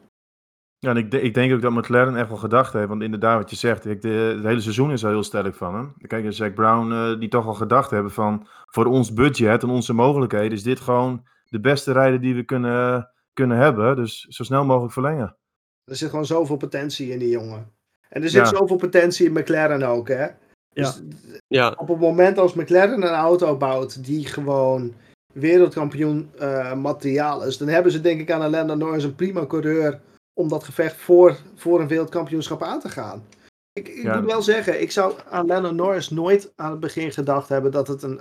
[0.81, 2.89] Ja, en ik, ik denk ook dat McLaren echt wel gedacht heeft.
[2.89, 5.75] Want inderdaad, wat je zegt, ik, de, het hele seizoen is al heel sterk van
[5.75, 5.95] hem.
[6.07, 8.47] Kijk, en Zack Brown, eh, die toch al gedacht hebben van...
[8.67, 13.11] voor ons budget en onze mogelijkheden is dit gewoon de beste rijder die we kunnen,
[13.33, 13.97] kunnen hebben.
[13.97, 15.37] Dus zo snel mogelijk verlengen.
[15.85, 17.73] Er zit gewoon zoveel potentie in die jongen.
[18.09, 18.57] En er zit Ja.
[18.57, 20.23] zoveel potentie in McLaren ook, hè?
[20.25, 20.37] Ja.
[20.73, 21.03] Dus
[21.47, 24.95] Ja, op het moment als McLaren een auto bouwt die gewoon
[25.35, 30.01] wereldkampioen eh, materiaal is, dan hebben ze denk ik aan Lando Norris een prima coureur
[30.39, 33.25] om dat gevecht voor, voor een wereldkampioenschap aan te gaan.
[33.73, 34.17] Ik, ik Ja.
[34.21, 37.89] moet wel zeggen, ik zou aan Lando Norris nooit aan het begin gedacht hebben dat
[37.89, 38.21] het een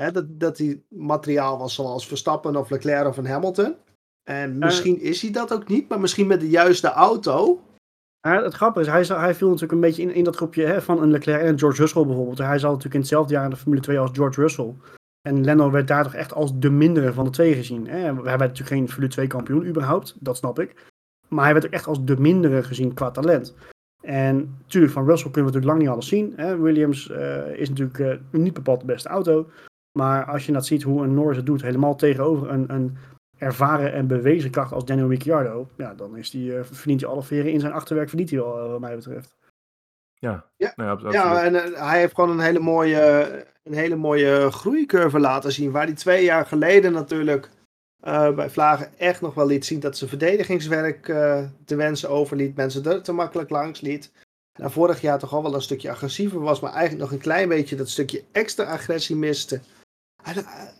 [0.00, 3.74] hè, dat, dat hij materiaal was zoals Verstappen of Leclerc of een Hamilton.
[4.30, 7.60] En misschien is hij dat ook niet, maar misschien met de juiste auto.
[8.20, 11.02] Het grappige is, hij, hij viel natuurlijk een beetje in, in dat groepje hè, van
[11.02, 12.38] een Leclerc en een George Russell bijvoorbeeld.
[12.38, 14.74] Hij zat natuurlijk in hetzelfde jaar in de Formule 2 als George Russell.
[15.28, 17.86] En Lando werd daar toch echt als de mindere van de twee gezien.
[17.86, 17.98] Hè?
[17.98, 20.92] Hij werd natuurlijk geen Formule 2 kampioen überhaupt, dat snap ik.
[21.34, 23.54] Maar hij werd ook echt als de mindere gezien qua talent.
[24.02, 26.32] En natuurlijk, van Russell kunnen we natuurlijk lang niet alles zien.
[26.36, 26.58] Hè?
[26.58, 29.48] Williams eh, is natuurlijk eh, niet bepaald de beste auto.
[29.98, 32.96] Maar als je dat ziet hoe een Norris het doet, helemaal tegenover een, een
[33.38, 37.22] ervaren en bewezen kracht als Daniel Ricciardo, ja, dan is die, eh, verdient hij alle
[37.22, 39.36] veren in zijn achterwerk, verdient hij wel, wat mij betreft.
[40.14, 40.72] Ja, Ja.
[40.76, 41.14] Nee, ab- absoluut.
[41.14, 43.00] Ja, en hij heeft gewoon een hele mooie,
[43.62, 45.70] een hele mooie groeicurve laten zien.
[45.70, 47.50] Waar hij twee jaar geleden natuurlijk
[48.04, 52.56] eh, bij Vlagen echt nog wel liet zien dat zijn verdedigingswerk eh te wensen overliet.
[52.56, 54.12] Mensen er te makkelijk langs liet.
[54.52, 57.48] En vorig jaar toch al wel een stukje agressiever was, maar eigenlijk nog een klein
[57.48, 59.60] beetje dat stukje extra agressie miste.
[60.22, 60.34] Hij-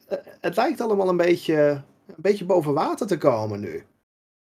[0.09, 3.85] eh, Het lijkt allemaal een beetje, een beetje boven water te komen nu.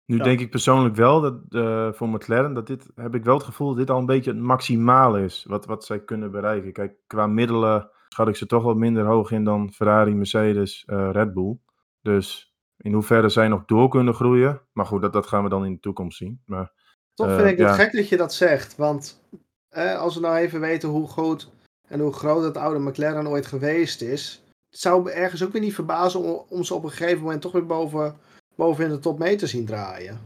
[0.05, 0.23] Nu Ja.
[0.23, 3.77] denk ik persoonlijk wel dat voor McLaren, dat dit, heb ik wel het gevoel dat
[3.77, 6.73] dit al een beetje het maximaal is wat, wat zij kunnen bereiken.
[6.73, 11.33] Kijk, qua middelen schat ik ze toch wat minder hoog in dan Ferrari, Mercedes, Red
[11.33, 11.57] Bull.
[12.01, 12.52] Dus
[12.83, 14.61] in hoeverre zij nog door kunnen groeien.
[14.73, 16.41] Maar goed, dat, dat gaan we dan in de toekomst zien.
[16.45, 16.71] Maar
[17.13, 17.73] Toch Eh, vind ik het ja.
[17.73, 18.75] gek dat je dat zegt.
[18.75, 19.21] Want
[19.69, 21.49] eh, als we nou even weten hoe goed
[21.87, 24.43] en hoe groot het oude McLaren ooit geweest is.
[24.69, 27.41] Het zou me ergens ook weer niet verbazen om, om ze op een gegeven moment
[27.41, 28.17] toch weer boven,
[28.55, 30.19] boven in de top mee te zien draaien.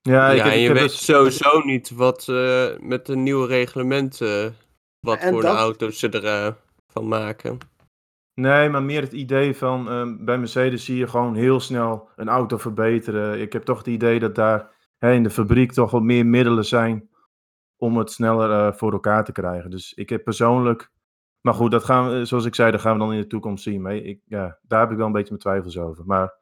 [0.00, 3.06] ja, ik ja heb, en ik je heb weet het- sowieso niet wat eh, met
[3.06, 4.56] de nieuwe reglementen,
[5.00, 6.56] wat En voor dat- de auto's ze ervan
[6.92, 7.58] van maken.
[8.38, 12.28] Nee, maar meer het idee van ehm, bij Mercedes zie je gewoon heel snel een
[12.28, 13.40] auto verbeteren.
[13.40, 16.64] Ik heb toch het idee dat daar hè, in de fabriek toch wat meer middelen
[16.64, 17.08] zijn
[17.76, 19.70] om het sneller eh, voor elkaar te krijgen.
[19.70, 20.90] Dus ik heb persoonlijk.
[21.40, 23.62] Maar goed, dat gaan we, zoals ik zei, dat gaan we dan in de toekomst
[23.62, 23.82] zien.
[23.82, 26.04] Maar ik, ja, daar heb ik wel een beetje mijn twijfels over.
[26.06, 26.34] Maar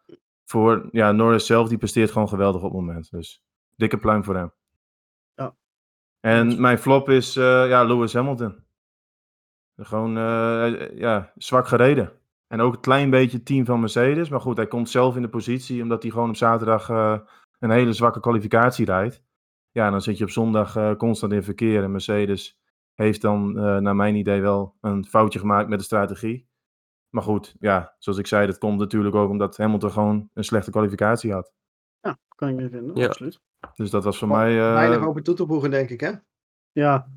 [0.44, 3.10] voor ja, Norris zelf, die presteert gewoon geweldig op het moment.
[3.10, 3.42] Dus
[3.76, 4.52] dikke pluim voor hem.
[5.34, 5.56] Ja.
[6.20, 8.65] En mijn flop is eh, ja, Lewis Hamilton.
[9.76, 12.12] Gewoon eh, ja, zwak gereden.
[12.46, 14.28] En ook een klein beetje het team van Mercedes.
[14.28, 17.18] Maar goed, hij komt zelf in de positie omdat hij gewoon op zaterdag eh,
[17.58, 19.22] een hele zwakke kwalificatie rijdt.
[19.70, 21.82] Ja, dan zit je op zondag eh, constant in verkeer.
[21.82, 22.58] En Mercedes
[22.94, 26.48] heeft dan, eh, naar mijn idee, wel een foutje gemaakt met de strategie.
[27.10, 30.70] Maar goed, ja, zoals ik zei, dat komt natuurlijk ook omdat Hamilton gewoon een slechte
[30.70, 31.52] kwalificatie had.
[32.00, 33.06] Ja, kan ik niet vinden, Ja.
[33.06, 33.40] absoluut.
[33.74, 36.10] Dus dat was voor mij, eh, Weinig over toe te voegen, denk ik, hè?
[36.72, 37.08] Ja,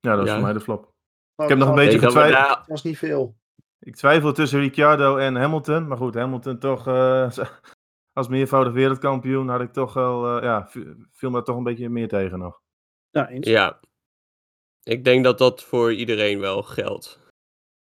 [0.00, 0.34] ja, dat was Ja.
[0.34, 0.93] voor mij de flop.
[1.36, 2.48] Ik heb nog een beetje getwijfeld.
[2.58, 3.34] Het was niet veel.
[3.78, 5.88] Ik twijfel tussen Ricciardo en Hamilton.
[5.88, 7.30] Maar goed, Hamilton toch eh,
[8.18, 10.68] als meervoudig wereldkampioen had ik toch wel, eh, ja,
[11.12, 12.60] viel me toch een beetje meer tegen nog.
[13.10, 13.48] ja, eens.
[13.48, 13.80] Ja.
[14.82, 17.22] Ik denk dat dat voor iedereen wel geldt.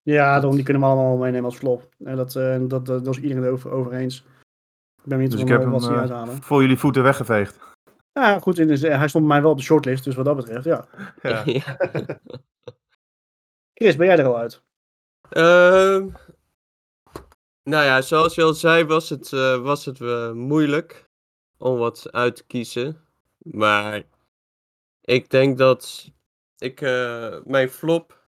[0.02, 1.90] Ja, daarom die kunnen we allemaal meenemen als flop.
[2.04, 4.18] En dat, eh, dat, dat, dat is iedereen erover over eens.
[4.18, 6.42] Ik ben benieuwd Dus van, ik heb hem wat ze eh, uithalen.
[6.42, 7.60] voor jullie voeten weggeveegd.
[8.12, 10.36] Ja, goed, in de- hij stond bij mij wel op de shortlist, dus wat dat
[10.36, 10.86] betreft, ja.
[11.22, 11.44] Ja.
[13.74, 14.64] Chris, ben jij er al uit?
[15.30, 16.10] Ehm,
[17.64, 21.10] nou ja, zoals je al zei, was het, eh, was het eh, moeilijk
[21.58, 23.06] om wat uit te kiezen.
[23.38, 24.04] Maar
[25.02, 26.12] ik denk dat
[26.58, 28.28] ik eh, mijn flop,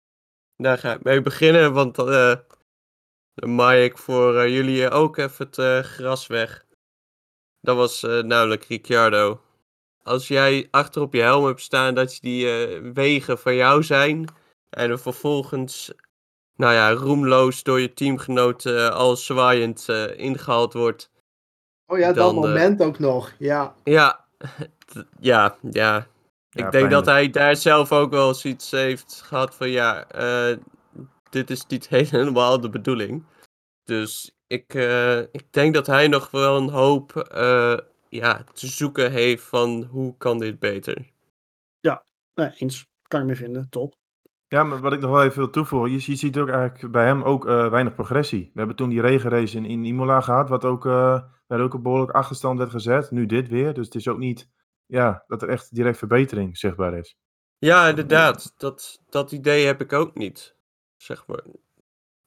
[0.56, 2.46] daar ga ik mee beginnen, want dan
[3.56, 6.66] maai ik voor jullie ook even het gras weg.
[7.60, 9.46] Dat was namelijk Ricciardo.
[10.06, 14.26] Als jij achter op je helm hebt staan dat die eh, wegen van jou zijn
[14.76, 15.94] en er vervolgens
[16.56, 21.12] nou ja, roemloos door je teamgenoten eh, al zwaaiend eh, ingehaald wordt.
[21.86, 23.34] Oh ja, dat Dan, eh, moment ook nog.
[23.40, 23.76] Ja.
[23.84, 24.26] Ja,
[25.20, 26.08] ja, ja.
[26.52, 30.58] Ik Ja, denk dat hij daar zelf ook wel zoiets heeft gehad van ja, eh,
[31.30, 33.24] dit is niet helemaal de bedoeling.
[33.84, 37.78] Dus ik, eh, ik denk dat hij nog wel een hoop eh,
[38.10, 41.14] ja, te zoeken heeft van hoe kan dit beter.
[42.36, 42.86] Nee, eens.
[43.08, 43.96] Kan ik me vinden, top.
[44.48, 47.24] Ja, maar wat ik nog wel even wil toevoegen, je, ziet ook eigenlijk bij hem
[47.24, 48.52] ook eh, weinig progressie.
[48.54, 52.12] We hebben toen die regenrace in, in Imola gehad, wat ook, eh ook een behoorlijk
[52.12, 53.12] achterstand werd gezet.
[53.12, 54.50] Nu dit weer, dus het is ook niet
[54.86, 57.18] ja, dat er echt direct verbetering zichtbaar is.
[57.58, 58.54] Ja, inderdaad.
[58.58, 60.56] Dat, dat idee heb ik ook niet.
[60.98, 61.44] Zeg maar.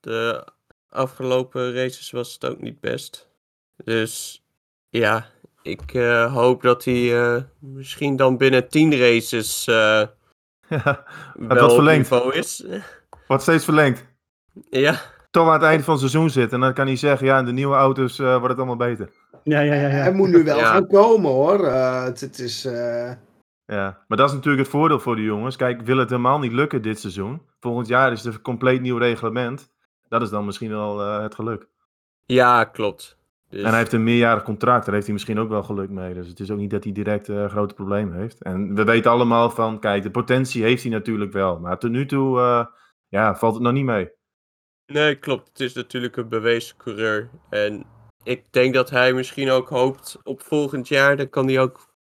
[0.01, 0.47] De
[0.89, 3.29] afgelopen races was het ook niet best.
[3.77, 4.45] Dus
[4.89, 5.27] ja,
[5.63, 9.65] ik eh, hoop dat hij eh, misschien dan binnen 10 races
[10.69, 11.05] Ja,
[11.35, 12.11] wel op verlengd.
[12.11, 12.67] niveau is.
[13.27, 14.07] Wordt steeds verlengd.
[14.71, 14.93] Ja,
[15.31, 16.55] Tot we aan het eind van het seizoen zitten.
[16.55, 19.11] En dan kan hij zeggen, ja, in de nieuwe auto's eh, wordt het allemaal beter.
[19.43, 19.81] Ja, ja, ja.
[19.81, 19.89] ja.
[19.89, 20.65] Hij moet nu wel Ja.
[20.73, 21.65] gaan komen hoor.
[21.67, 22.65] Eh, het, het is.
[22.65, 23.13] eh,
[23.67, 25.57] Ja, maar dat is natuurlijk het voordeel voor de jongens.
[25.57, 27.43] Kijk, wil het helemaal niet lukken dit seizoen.
[27.61, 29.71] Volgend jaar is het een compleet nieuw reglement.
[30.09, 31.67] Dat is dan misschien wel eh, het geluk.
[32.25, 33.18] ja klopt.
[33.51, 34.85] Dus, En hij heeft een meerjarig contract.
[34.85, 36.15] Daar heeft hij misschien ook wel geluk mee.
[36.15, 38.43] Dus het is ook niet dat hij direct eh, grote problemen heeft.
[38.43, 41.59] En we weten allemaal van, kijk, de potentie heeft hij natuurlijk wel.
[41.59, 42.67] Maar tot nu toe, eh,
[43.09, 44.11] ja, valt het nog niet mee.
[44.87, 45.49] Nee, klopt.
[45.49, 47.31] Het is natuurlijk een bewezen coureur.
[47.51, 47.87] En
[48.23, 51.17] ik denk dat hij misschien ook hoopt op volgend jaar.
[51.17, 51.95] Dan kan hij ook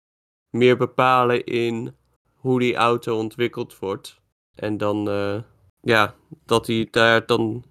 [0.50, 1.96] meer bepalen in
[2.34, 4.20] hoe die auto ontwikkeld wordt.
[4.54, 5.42] En dan, eh,
[5.80, 6.14] ja,
[6.44, 7.64] dat hij daar dan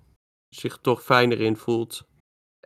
[0.50, 2.08] zich toch fijner in voelt.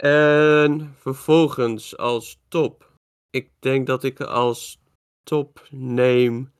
[0.01, 2.91] En vervolgens als top.
[3.29, 4.79] Ik denk dat ik als
[5.23, 6.53] top neem.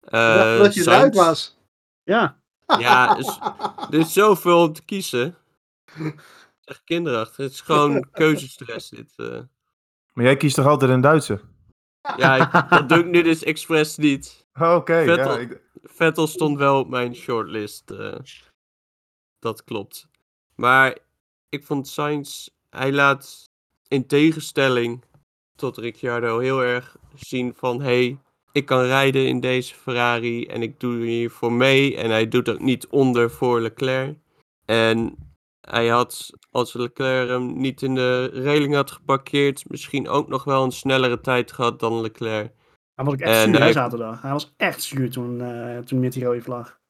[0.00, 1.58] eh dat je eruit was.
[2.02, 2.40] Ja,
[2.78, 3.38] Ja, dus-
[3.90, 5.36] Er is zoveel om te kiezen.
[6.64, 7.36] Echt kinderachtig.
[7.36, 9.12] Het is gewoon keuzestress dit.
[9.16, 9.40] eh.
[10.12, 11.40] Maar jij kiest toch altijd een Duitse?
[12.16, 14.46] Ja, ik- dat doe ik nu dus expres niet.
[14.60, 15.32] Oh, Oké, Vettel.
[15.32, 15.38] ja.
[15.38, 17.90] Ik, Vettel stond wel op mijn shortlist.
[17.90, 18.18] eh.
[19.38, 20.08] dat klopt.
[20.54, 20.98] Maar
[21.48, 23.50] ik vond Sainz, hij laat
[23.88, 25.04] in tegenstelling
[25.56, 27.80] tot Ricciardo heel erg zien van...
[27.82, 28.18] hey,
[28.52, 31.96] ik kan rijden in deze Ferrari en ik doe hier voor mee.
[31.96, 34.16] En hij doet ook niet onder voor Leclerc.
[34.64, 35.16] En
[35.60, 39.68] hij had, als Leclerc hem niet in de reling had geparkeerd...
[39.68, 42.52] misschien ook nog wel een snellere tijd gehad dan Leclerc.
[42.94, 44.22] hij was ook echt En zuur hij- zaterdag.
[44.22, 46.80] Hij was echt zuur toen, eh, toen met die rode vlag.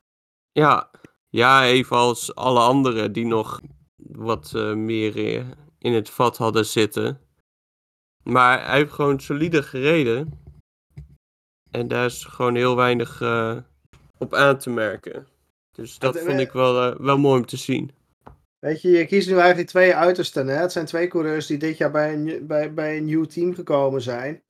[0.52, 0.90] Ja,
[1.28, 3.60] ja, even als alle anderen die nog
[3.96, 5.44] wat eh, meer eh,
[5.82, 7.20] in het vat hadden zitten.
[8.22, 10.40] Maar hij heeft gewoon solide gereden.
[11.70, 13.56] En daar is gewoon heel weinig eh,
[14.18, 15.26] op aan te merken.
[15.72, 17.90] Dus dat vond eh, ik wel, eh, wel mooi om te zien.
[18.58, 20.46] Weet je, je kiest nu eigenlijk twee uitersten.
[20.46, 20.54] Hè?
[20.54, 24.02] Het zijn twee coureurs die dit jaar bij een, bij, bij een nieuw team gekomen
[24.02, 24.42] zijn.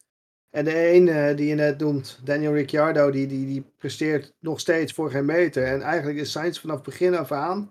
[0.51, 4.93] En de ene die je net noemt, Daniel Ricciardo, die, die, die presteert nog steeds
[4.93, 5.65] voor geen meter.
[5.65, 7.71] En eigenlijk is Sainz vanaf begin af aan,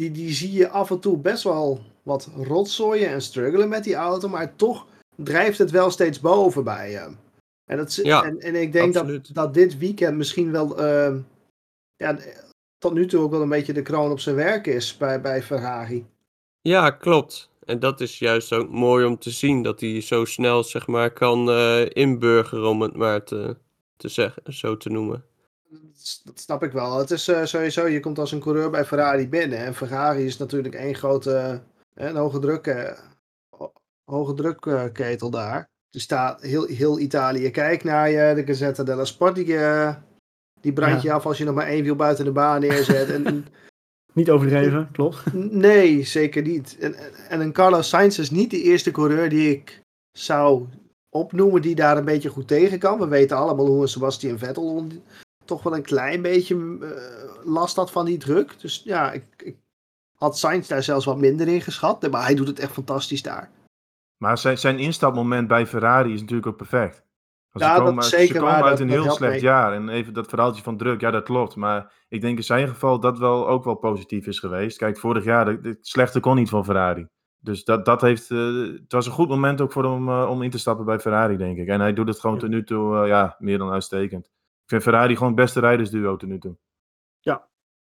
[0.00, 3.94] die, die zie je af en toe best wel wat rotzooien en struggelen met die
[3.94, 4.28] auto.
[4.28, 4.86] Maar toch
[5.16, 7.18] drijft het wel steeds boven bij hem.
[7.64, 9.34] En, dat, Ja, en, en ik denk dat, absoluut.
[9.34, 11.14] dat dit weekend misschien wel eh,
[11.96, 12.18] ja,
[12.78, 15.42] tot nu toe ook wel een beetje de kroon op zijn werk is bij, bij
[15.42, 16.06] Ferrari.
[16.60, 17.50] Ja, klopt.
[17.64, 19.62] En dat is juist ook mooi om te zien.
[19.62, 23.56] Dat hij zo snel, zeg maar, kan eh, inburgeren, om het maar te,
[23.96, 25.24] te zeggen, zo te noemen.
[26.24, 26.98] Dat snap ik wel.
[26.98, 29.58] Het is eh, sowieso, je komt als een coureur bij Ferrari binnen.
[29.58, 31.60] En Ferrari is natuurlijk één grote
[31.94, 32.98] eh, een hoge druk, eh,
[33.56, 33.72] ho-
[34.04, 35.68] hoge druk eh, ketel daar.
[35.90, 38.34] Er staat heel, heel Italië kijkt naar je.
[38.34, 39.46] De Gazzetta della Sport die,
[40.60, 41.08] die brandt Ja.
[41.08, 43.10] je af als je nog maar één wiel buiten de baan neerzet.
[43.10, 43.46] en,
[44.12, 45.32] Niet overdreven, klopt.
[45.34, 46.76] nee, zeker niet.
[46.78, 46.94] En,
[47.28, 49.82] en- Carlos Sainz is niet de eerste coureur die ik
[50.18, 50.66] zou
[51.08, 52.98] opnoemen die daar een beetje goed tegen kan.
[52.98, 54.86] We weten allemaal hoe een Sebastian Vettel
[55.50, 58.60] toch wel een klein beetje eh, last had van die druk.
[58.60, 59.56] Dus ja, ik, ik
[60.14, 62.10] had Sainz daar zelfs wat minder in geschat.
[62.10, 63.50] Maar hij doet het echt fantastisch daar.
[64.16, 67.04] maar zijn, zijn instapmoment bij Ferrari is natuurlijk ook perfect.
[67.52, 69.12] Ja, ze dat komen, is uit- zeker ze komen waar, uit dat- een dat heel
[69.14, 69.40] slecht mee.
[69.42, 69.72] jaar.
[69.72, 71.56] En even dat verhaaltje van druk, ja, dat klopt.
[71.56, 74.76] Maar ik denk in zijn geval dat wel ook wel positief is geweest.
[74.78, 77.06] Kijk, vorig jaar, het slechte kon niet van Ferrari.
[77.42, 78.38] Dus dat, dat heeft, eh,
[78.82, 81.36] het was een goed moment ook voor hem eh, om in te stappen bij Ferrari,
[81.36, 81.68] denk ik.
[81.68, 82.42] En hij doet het gewoon Ja.
[82.42, 84.30] tot nu toe, ja, meer dan uitstekend.
[84.70, 86.56] Ik vind Ferrari gewoon het beste rijdersduo tot nu toe.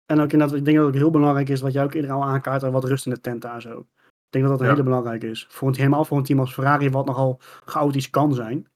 [0.07, 2.11] En ook inderdaad, ik denk dat het ook heel belangrijk is, wat jij ook eerder
[2.11, 3.79] al aankaart, er wat rust in de tent daar zo.
[3.79, 4.73] Ik denk dat dat een Ja.
[4.73, 5.47] hele belangrijk is.
[5.51, 8.69] Voor een, helemaal voor een team als Ferrari, wat nogal chaotisch kan zijn.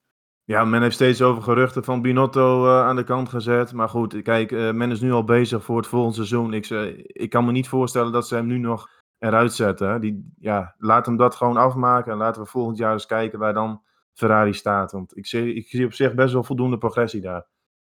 [0.43, 3.73] Ja, men heeft steeds over geruchten van Binotto eh, aan de kant gezet.
[3.73, 6.53] Maar goed, kijk, eh, men is nu al bezig voor het volgende seizoen.
[6.53, 9.89] Ik, eh, ik kan me niet voorstellen dat ze hem nu nog eruit zetten.
[9.89, 9.99] hè.
[9.99, 12.11] Die, ja, laat hem dat gewoon afmaken.
[12.11, 13.83] En laten we volgend jaar eens kijken waar dan
[14.13, 14.91] Ferrari staat.
[14.91, 17.47] Want ik zie, ik zie op zich best wel voldoende progressie daar.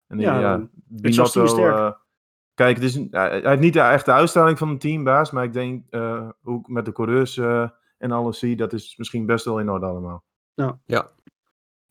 [0.07, 0.69] En Ja, ja,
[1.03, 1.77] ja sterk.
[1.77, 1.93] eh,
[2.55, 5.31] kijk, het is, hij heeft niet de echte uitstraling van een teambaas.
[5.31, 8.97] Maar ik denk, eh, hoe ik met de coureurs eh, en alles zie, dat is
[8.97, 10.25] misschien best wel in orde allemaal.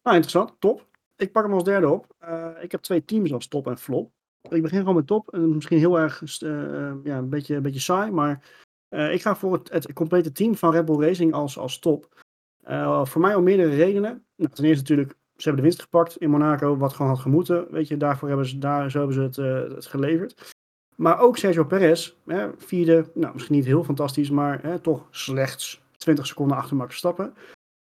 [0.03, 0.55] Nou, interessant.
[0.59, 0.88] Top.
[1.16, 2.16] Ik pak hem als derde op.
[2.18, 4.11] Eh, ik heb twee teams als top en flop.
[4.49, 5.34] Ik begin gewoon met top.
[5.34, 8.11] En misschien heel erg eh, ja, een, beetje, een beetje saai.
[8.11, 8.43] Maar
[8.89, 12.24] eh, ik ga voor het, het complete team van Red Bull Racing als, als top.
[12.59, 14.26] Eh, voor mij om meerdere redenen.
[14.36, 16.78] Nou, ten eerste natuurlijk, ze hebben de winst gepakt in Monaco.
[16.78, 17.68] Wat gewoon had gemoeten.
[17.72, 20.52] Weet je, daarvoor hebben ze, daar, zo hebben ze het, eh, geleverd.
[20.96, 23.12] Maar ook Sergio Perez, hè, vierde.
[23.14, 27.34] Nou, misschien niet heel fantastisch, maar hè, toch slechts 20 seconden achter Max Verstappen.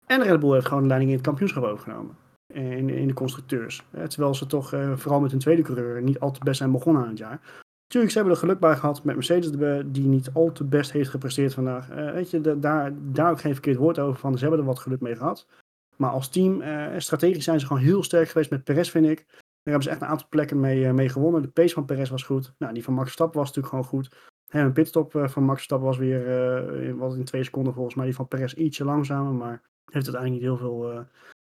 [0.05, 2.15] En Red Bull heeft gewoon de leiding in het kampioenschap overgenomen.
[2.53, 3.83] In, in de constructeurs.
[3.91, 6.71] Hè, terwijl ze toch eh, vooral met hun tweede coureur niet al te best zijn
[6.71, 7.39] begonnen aan het jaar.
[7.87, 9.51] Tuurlijk, ze hebben er geluk bij gehad met Mercedes,
[9.85, 11.91] die niet al te best heeft gepresteerd vandaag.
[11.91, 14.33] Uh, weet je, daar, daar ook geen verkeerd woord over van.
[14.37, 15.47] Ze hebben er wat geluk mee gehad.
[15.95, 19.25] Maar als team, uh, strategisch zijn ze gewoon heel sterk geweest met Perez, vind ik.
[19.27, 21.41] Daar hebben ze echt een aantal plekken mee, uh, mee gewonnen.
[21.41, 22.53] De pace van Perez was goed.
[22.57, 24.31] Nou, die van Max Verstappen was natuurlijk gewoon goed.
[24.47, 28.05] En een pitstop van Max Verstappen was weer wat in twee seconden volgens mij.
[28.05, 31.05] Die van Perez ietsje langzamer, maar heeft uiteindelijk niet heel veel,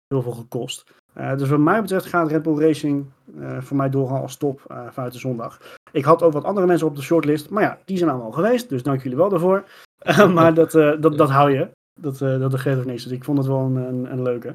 [0.07, 0.85] heel veel gekost.
[1.15, 3.07] Dus wat mij betreft gaat Red Bull Racing
[3.59, 5.61] voor mij doorgaan als top vanuit de zondag.
[5.93, 8.69] Ik had ook wat andere mensen op de shortlist, maar ja, die zijn allemaal geweest,
[8.69, 9.65] dus dank jullie wel daarvoor.
[10.35, 13.47] maar dat, dat, dat hou je, dat, dat geeft ook niks, dus ik vond het
[13.47, 14.49] wel een, een, een, leuke.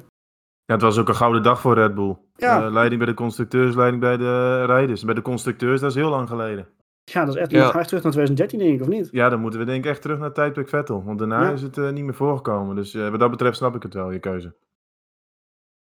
[0.64, 2.16] Ja, het was ook een gouden dag voor Red Bull.
[2.36, 2.70] Ja.
[2.70, 5.04] leiding bij de constructeurs, leiding bij de rijders.
[5.04, 6.68] Bij de constructeurs, dat is heel lang geleden.
[7.04, 7.70] Ja, dat is echt, ja.
[7.70, 9.08] terug naar 2013 denk ik, of niet?
[9.10, 11.52] Ja, dan moeten we denk ik echt terug naar tijdperk Vettel, want daarna ja.
[11.52, 12.76] is het niet meer voorgekomen.
[12.76, 14.54] Dus wat dat betreft snap ik het wel, je keuze.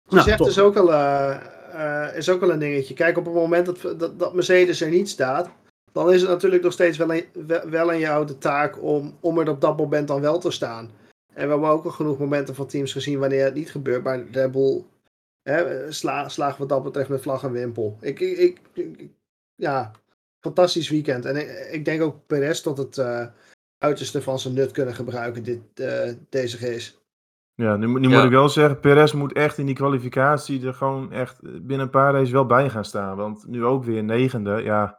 [0.09, 2.95] Nou, zegt is ook, wel, uh, is ook wel een dingetje.
[2.95, 5.51] Kijk, op het moment dat, dat, dat, Mercedes er niet staat,
[5.93, 7.25] dan is het natuurlijk nog steeds wel, een,
[7.71, 10.91] wel aan jou de taak om, om er op dat moment dan wel te staan.
[11.39, 14.05] En we hebben ook al genoeg momenten van teams gezien wanneer het niet gebeurt.
[14.05, 14.85] Maar Red Bull
[15.43, 17.99] hè, sla, slagen wat dat betreft met vlag en wimpel.
[18.01, 19.11] Ik, ik, ik,
[19.55, 19.91] ja,
[20.41, 21.25] fantastisch weekend.
[21.25, 23.27] En ik, ik denk ook Perez tot het uh,
[23.79, 26.93] uiterste van zijn nut kunnen gebruiken dit, uh, deze race.
[27.55, 31.13] Ja, nu, nu moet ik wel zeggen, Perez moet echt in die kwalificatie er gewoon
[31.13, 33.17] echt binnen een paar races wel bij gaan staan.
[33.17, 34.99] Want nu ook weer negende, ja,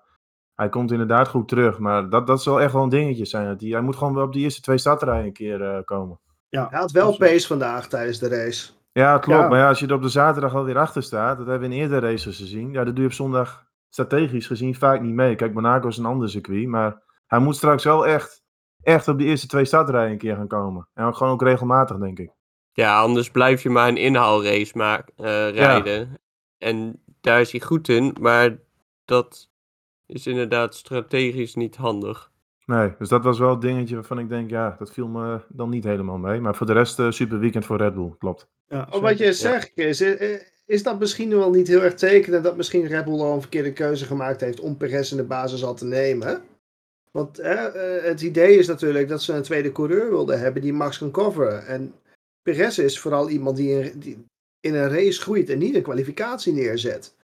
[0.54, 1.80] hij komt inderdaad goed terug.
[1.80, 3.58] Maar dat, dat zal echt wel een dingetje zijn.
[3.58, 6.20] Die, hij moet gewoon wel op die eerste twee startrijen een keer uh, komen.
[6.50, 8.72] Ja, hij had wel pace vandaag tijdens de race.
[8.92, 9.50] Ja, klopt.
[9.50, 11.82] Maar ja, als je er op de zaterdag alweer achter staat, dat hebben we in
[11.82, 12.72] eerdere races gezien.
[12.72, 15.36] Ja, dat doe je op zondag strategisch gezien vaak niet mee.
[15.36, 18.44] Kijk, Monaco is een ander circuit, maar hij moet straks wel echt,
[18.82, 20.88] echt op die eerste twee startrijen een keer gaan komen.
[20.94, 22.32] En ook gewoon ook regelmatig, denk ik.
[22.72, 26.20] Ja, anders blijf je maar een inhaalrace maar, uh, rijden.
[26.58, 28.58] En daar is hij goed in, maar
[29.06, 29.50] dat
[30.06, 32.29] is inderdaad strategisch niet handig.
[32.70, 35.70] Nee, dus dat was wel het dingetje waarvan ik denk, ja, dat viel me dan
[35.70, 36.40] niet helemaal mee.
[36.40, 38.48] Maar voor de rest, uh, super weekend voor Red Bull, klopt.
[38.68, 40.02] Ja, oh, wat je zegt, is,
[40.66, 43.74] is dat misschien wel niet heel erg tekenend dat misschien Red Bull al een verkeerde
[43.74, 46.42] keuze gemaakt heeft om Perez in de basis al te nemen?
[47.12, 47.38] Want
[48.02, 51.66] het idee is natuurlijk dat ze een tweede coureur wilden hebben die Max kan coveren.
[51.68, 51.94] En
[52.42, 54.26] Perez is vooral iemand die in, die
[54.60, 57.16] in een race groeit en niet een kwalificatie neerzet.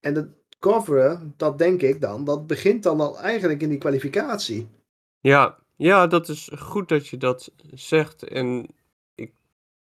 [0.00, 0.28] En het
[0.58, 4.68] coveren, dat denk ik dan, dat begint dan al eigenlijk in die kwalificatie.
[5.22, 8.22] Ja, ja, dat is goed dat je dat zegt.
[8.22, 8.66] En
[9.14, 9.32] ik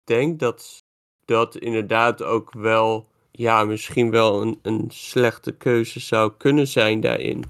[0.03, 0.83] denk dat
[1.25, 7.43] dat inderdaad ook wel, ja, misschien wel een, een slechte keuze zou kunnen zijn daarin.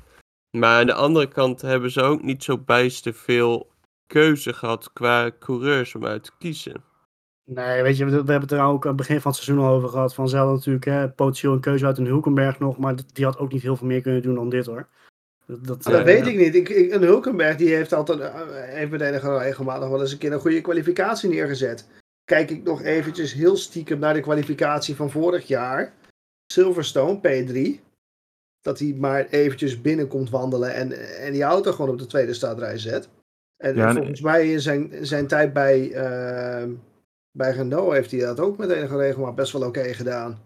[0.57, 3.71] Maar aan de andere kant hebben ze ook niet zo bijster veel
[4.07, 6.83] keuze gehad qua coureurs om uit te kiezen.
[7.43, 9.73] Nee, weet je, we, hebben het er ook aan het begin van het seizoen al
[9.73, 10.13] over gehad.
[10.13, 12.77] Van natuurlijk, hè, potentieel een keuze uit een Hulkenberg nog.
[12.77, 14.87] Maar die had ook niet heel veel meer kunnen doen dan dit hoor.
[15.47, 16.55] Dat, dat, dat weet ik niet.
[16.55, 20.33] Ik, ik, een Hulkenberg die heeft altijd, uh, heeft meteen regelmatig wel eens een keer
[20.33, 21.87] een goede kwalificatie neergezet.
[22.23, 25.93] Kijk ik nog eventjes heel stiekem naar de kwalificatie van vorig jaar.
[26.53, 27.83] Silverstone, P3.
[28.61, 32.77] Dat hij maar eventjes binnenkomt wandelen en, en die auto gewoon op de tweede startrij
[32.77, 33.09] zet.
[33.57, 35.89] En volgens mij in zijn, zijn tijd bij...
[35.89, 36.69] Uh,
[37.31, 40.39] bij Renault heeft hij dat ook met enige regelmaat best wel oké gedaan.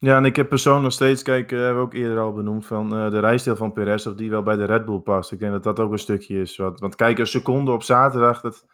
[0.00, 2.66] Ja, en ik heb persoonlijk nog steeds, kijk, uh, hebben we ook eerder al benoemd,
[2.66, 5.32] van uh, de rijstijl van Perez, of die wel bij de Red Bull past.
[5.32, 6.56] Ik denk dat dat ook een stukje is.
[6.56, 8.66] Wat, want kijk, een seconde op zaterdag, dat,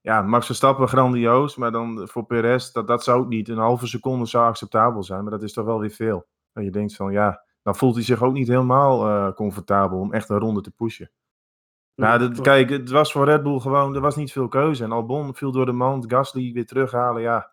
[0.00, 3.48] ja, Max Verstappen grandioos, maar dan voor Perez, dat, dat zou ook niet.
[3.48, 6.26] Een halve seconde zou acceptabel zijn, maar dat is toch wel weer veel.
[6.52, 10.12] En je denkt van, ja, dan voelt hij zich ook niet helemaal uh, comfortabel om
[10.12, 11.10] echt een ronde te pushen.
[11.94, 14.84] Nou, dat, kijk, het was voor Red Bull gewoon, er was niet veel keuze.
[14.84, 17.52] En Albon viel door de mand, Gasly weer terughalen, ja.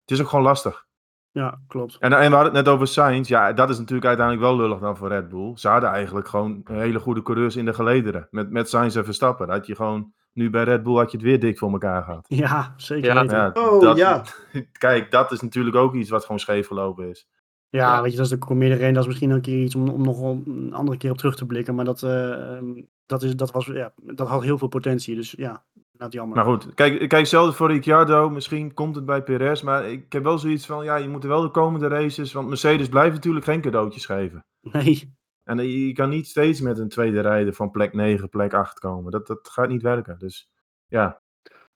[0.00, 0.88] Het is ook gewoon lastig.
[1.32, 1.96] Ja, klopt.
[1.98, 3.28] En, en we hadden het net over Sainz.
[3.28, 5.56] Ja, dat is natuurlijk uiteindelijk wel lullig dan voor Red Bull.
[5.56, 8.28] Ze hadden eigenlijk gewoon hele goede coureurs in de gelederen.
[8.30, 9.46] Met, met Sainz en Verstappen.
[9.46, 12.02] Dat had je gewoon, nu bij Red Bull had je het weer dik voor elkaar
[12.02, 12.24] gehad.
[12.28, 14.24] Ja, zeker ja, ja oh, dat, ja.
[14.78, 17.28] Kijk, dat is natuurlijk ook iets wat gewoon scheef gelopen is.
[17.68, 18.92] Ja, weet je, dat is de reden.
[18.94, 21.46] Dat is misschien een keer iets om, om nog een andere keer op terug te
[21.46, 21.74] blikken.
[21.74, 22.58] Maar dat, uh,
[23.06, 25.14] dat, is, dat, was, ja, dat had heel veel potentie.
[25.14, 25.64] Dus ja,
[26.00, 26.36] dat jammer.
[26.36, 28.30] Maar goed, kijk, kijk hetzelfde voor Ricciardo.
[28.30, 29.62] Misschien komt het bij Perez.
[29.62, 32.32] Maar ik heb wel zoiets van, ja, je moet er wel de komende races...
[32.32, 34.44] Want Mercedes blijft natuurlijk geen cadeautjes geven.
[34.60, 35.18] Nee.
[35.44, 39.10] En je kan niet steeds met een tweede rijder van plek 9, plek 8 komen.
[39.10, 40.18] Dat, dat gaat niet werken.
[40.18, 40.50] Dus
[40.86, 41.20] ja.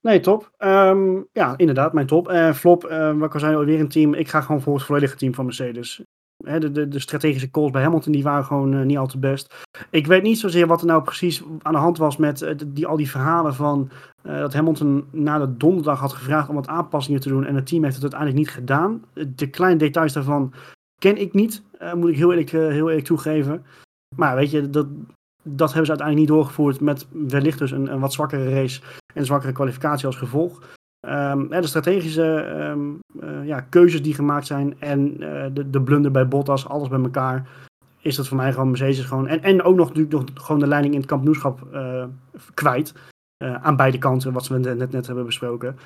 [0.01, 0.51] Nee, top.
[0.59, 2.31] Um, ja, inderdaad, mijn top.
[2.31, 4.15] Uh, flop, uh, wat kan zijn, alweer een team.
[4.15, 6.05] Ik ga gewoon voor het volledige team van Mercedes
[6.45, 9.55] de, de, strategische calls bij Hamilton die waren gewoon uh, niet al te best.
[9.91, 12.87] Ik weet niet zozeer wat er nou precies aan de hand was met uh, die,
[12.87, 13.91] al die verhalen van
[14.23, 17.67] uh, dat Hamilton na de donderdag had gevraagd om wat aanpassingen te doen en het
[17.67, 19.03] team heeft het uiteindelijk niet gedaan.
[19.35, 20.53] De kleine details daarvan
[20.99, 21.63] ken ik niet,
[21.95, 23.65] moet ik heel eerlijk, heel eerlijk toegeven.
[24.17, 24.87] Maar weet je, dat,
[25.43, 28.81] dat hebben ze uiteindelijk niet doorgevoerd met wellicht dus een, een wat zwakkere race
[29.15, 30.63] en zwakkere kwalificatie als gevolg.
[31.07, 32.81] Ehm, de strategische ehm,
[33.21, 37.01] eh, ja, keuzes die gemaakt zijn en uh, de, de blunder bij Bottas, alles bij
[37.01, 37.49] elkaar,
[38.01, 39.27] is dat voor mij gewoon Mercedes gewoon.
[39.27, 42.05] En, en ook nog natuurlijk nog gewoon de leiding in het kampioenschap uh,
[42.55, 42.95] kwijt.
[43.39, 45.79] aan beide kanten, wat we net, net hebben besproken.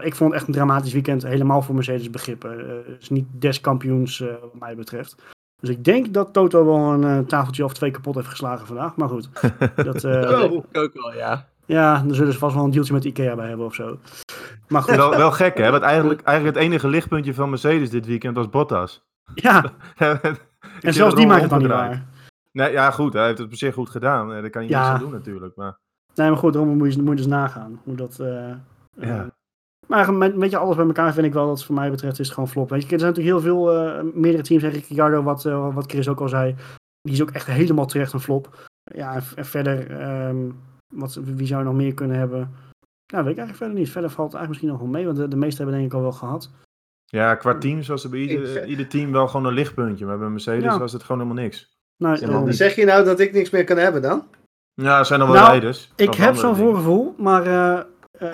[0.00, 2.58] ik vond het echt een dramatisch weekend, helemaal voor Mercedes begrippen.
[2.86, 5.16] Het is niet des kampioens wat mij betreft.
[5.60, 8.96] Dus ik denk dat Toto wel een tafeltje of twee kapot heeft geslagen vandaag.
[8.96, 9.28] Maar goed.
[9.84, 10.52] Dat, oh.
[10.52, 11.48] ik ook wel, ja.
[11.66, 13.98] Ja, dan zullen ze vast wel een dealtje met Ikea bij hebben of zo.
[14.68, 14.96] Maar goed.
[14.96, 18.48] Wel, wel gek hè, want eigenlijk, eigenlijk het enige lichtpuntje van Mercedes dit weekend was
[18.50, 19.04] Bottas.
[19.34, 19.72] Ja,
[20.80, 22.06] en zelfs die maakt het dan niet waar.
[22.52, 24.28] Nee, ja goed, hij heeft het op zich goed gedaan.
[24.28, 24.78] Daar kan je ja.
[24.78, 25.56] niets aan doen natuurlijk.
[25.56, 25.78] Maar...
[26.14, 27.80] Nee, maar goed, daarom moet je, moet je dus nagaan.
[27.84, 28.28] Hoe dat, uh,
[28.96, 29.22] ja.
[29.22, 29.26] Uh,
[29.86, 32.26] maar met, weet je, alles bij elkaar vind ik wel dat voor mij betreft is
[32.26, 32.70] het gewoon flop.
[32.70, 35.90] Weet je, er zijn natuurlijk heel veel, uh, meerdere teams, zeg ik, Ricardo, wat, wat
[35.90, 36.54] Chris ook al zei.
[37.00, 38.70] Die is ook echt helemaal terecht een flop.
[38.84, 40.02] Ja, en, verder...
[40.28, 40.60] Um,
[40.94, 42.38] wat, wie zou je nog meer kunnen hebben?
[43.06, 43.90] Nou, weet ik eigenlijk verder niet.
[43.90, 45.96] Verder valt het eigenlijk misschien nog wel mee, want de, de meeste hebben denk ik
[45.96, 46.50] al wel gehad.
[47.04, 50.06] Ja, qua teams was er bij ieder, ieder team wel gewoon een lichtpuntje.
[50.06, 51.72] Maar bij Mercedes was het gewoon helemaal niks.
[51.96, 54.26] Nou, uh, zeg je nou dat ik niks meer kan hebben dan?
[54.74, 55.92] Ja, er zijn nog wel nou, rijders.
[55.96, 57.46] Ik heb zo'n voorgevoel, maar...
[57.46, 57.80] Uh,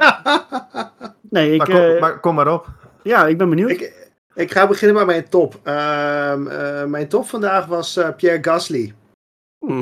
[1.30, 1.58] nee, ik...
[1.58, 2.68] Maar kom, maar kom, maar op.
[3.02, 3.70] Ja, ik ben benieuwd.
[3.70, 5.60] Ik, ik ga beginnen met mijn top.
[5.62, 8.94] Ehm, mijn top vandaag was Pierre Gasly.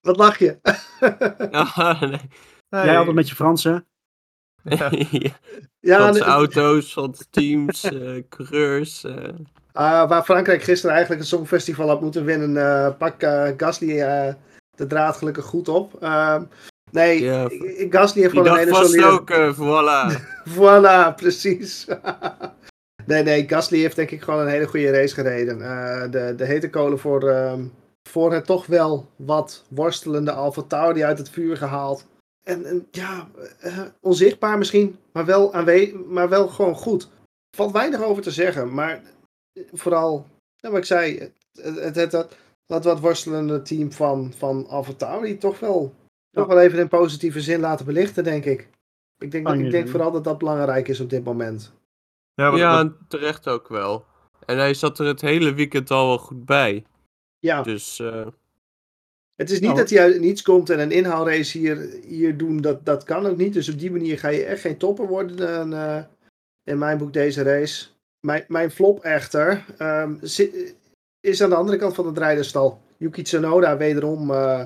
[0.00, 0.58] Wat lach je?
[1.50, 2.20] oh, nee.
[2.68, 3.84] Jij altijd met je Fransen.
[5.80, 9.04] Ja, ja auto's, van teams, uh, coureurs.
[9.04, 9.12] Uh.
[9.12, 13.14] Uh, waar Frankrijk gisteren eigenlijk een songfestival had moeten winnen, uh, pak
[13.56, 13.96] Gasly
[14.76, 16.02] de draad gelukkig goed op.
[16.02, 16.42] Ehm,
[16.90, 17.48] nee, ja,
[17.90, 19.04] Gasly heeft gewoon een hele solide...
[19.04, 20.20] ook, voilà.
[20.56, 21.86] voilà, precies.
[23.06, 25.58] nee, nee, Gasly heeft denk ik gewoon een hele goede race gereden.
[26.10, 27.62] de, de hete kolen voor ehm,
[28.08, 32.06] voor het toch wel wat worstelende Alfa Tauri uit het vuur gehaald.
[32.42, 33.28] En, en ja,
[33.64, 37.08] uh, onzichtbaar misschien, maar wel, aanwe maar wel gewoon goed.
[37.56, 39.02] Valt weinig over te zeggen, maar
[39.72, 40.26] vooral,
[40.60, 42.36] wat ik zei, het, het, het,
[42.66, 45.94] dat wat worstelende team van, van Alfa Tauri toch wel,
[46.30, 48.68] toch wel even in positieve zin laten belichten, denk ik.
[49.18, 51.72] Ik denk, dat, ik denk vooral dat dat belangrijk is op dit moment.
[52.34, 54.04] Ja, ja terecht ook wel.
[54.46, 56.84] En hij zat er het hele weekend al wel goed bij.
[57.40, 57.62] Ja.
[57.62, 57.98] Dus.
[57.98, 58.26] Uh...
[59.34, 62.60] Het is niet nou, dat hij uit niets komt en een inhaalrace hier, hier doen.
[62.60, 63.52] Dat, dat kan ook niet.
[63.52, 65.72] Dus op die manier ga je echt geen topper worden.
[65.72, 65.98] Uh,
[66.64, 67.86] in mijn boek deze race.
[68.20, 70.18] Mijn, mijn flop echter um,
[71.20, 72.80] is aan de andere kant van de rijderstal.
[72.96, 74.30] Yuki Tsunoda wederom.
[74.30, 74.62] Uh,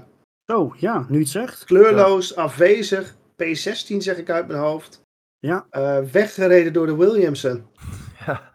[0.46, 1.64] oh ja, nu het zegt.
[1.64, 3.14] Kleurloos, afwezig.
[3.14, 5.02] P16 zeg ik uit mijn hoofd.
[5.38, 5.66] Ja.
[5.70, 7.66] Uh, weggereden door de Williamson.
[8.26, 8.52] Ja.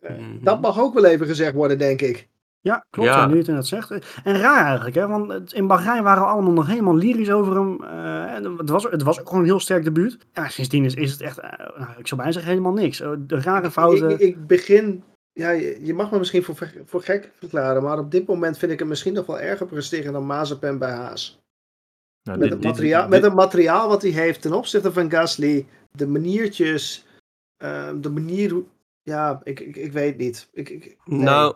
[0.00, 2.28] Uh, dat mag ook wel even gezegd worden, denk ik.
[2.66, 3.08] Ja, klopt.
[3.08, 3.26] Ja.
[3.26, 3.90] nu het dat zegt.
[4.24, 5.06] En raar eigenlijk, hè?
[5.06, 7.82] want in Bahrein waren we allemaal nog helemaal lyrisch over hem.
[7.82, 10.18] Uh, en het, was, het was ook gewoon een heel sterk debuut.
[10.32, 13.00] Ja, sindsdien is, is het echt, uh, ik zou bijna zeggen, helemaal niks.
[13.00, 14.10] Uh, de rare fouten.
[14.10, 18.10] Ik, ik, begin, ja, je, je, mag me misschien voor, voor gek verklaren, maar op
[18.10, 21.38] dit moment vind ik hem misschien nog wel erger presteren dan Mazepin bij Haas.
[22.22, 25.10] Nou, met, dit, het materiaal, dit, met het materiaal wat hij heeft ten opzichte van
[25.10, 27.06] Gasly, de maniertjes,
[28.00, 28.64] de manier hoe.
[29.02, 30.48] Ja, ik, ik, ik weet niet.
[30.52, 31.20] Ik, ik, nee.
[31.20, 31.54] Nou,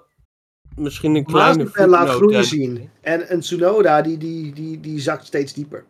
[0.80, 1.88] misschien een kleine voetnoot.
[1.88, 2.90] laat groeien zien.
[3.00, 5.84] En een Tsunoda, die, die, die, die zakt steeds dieper.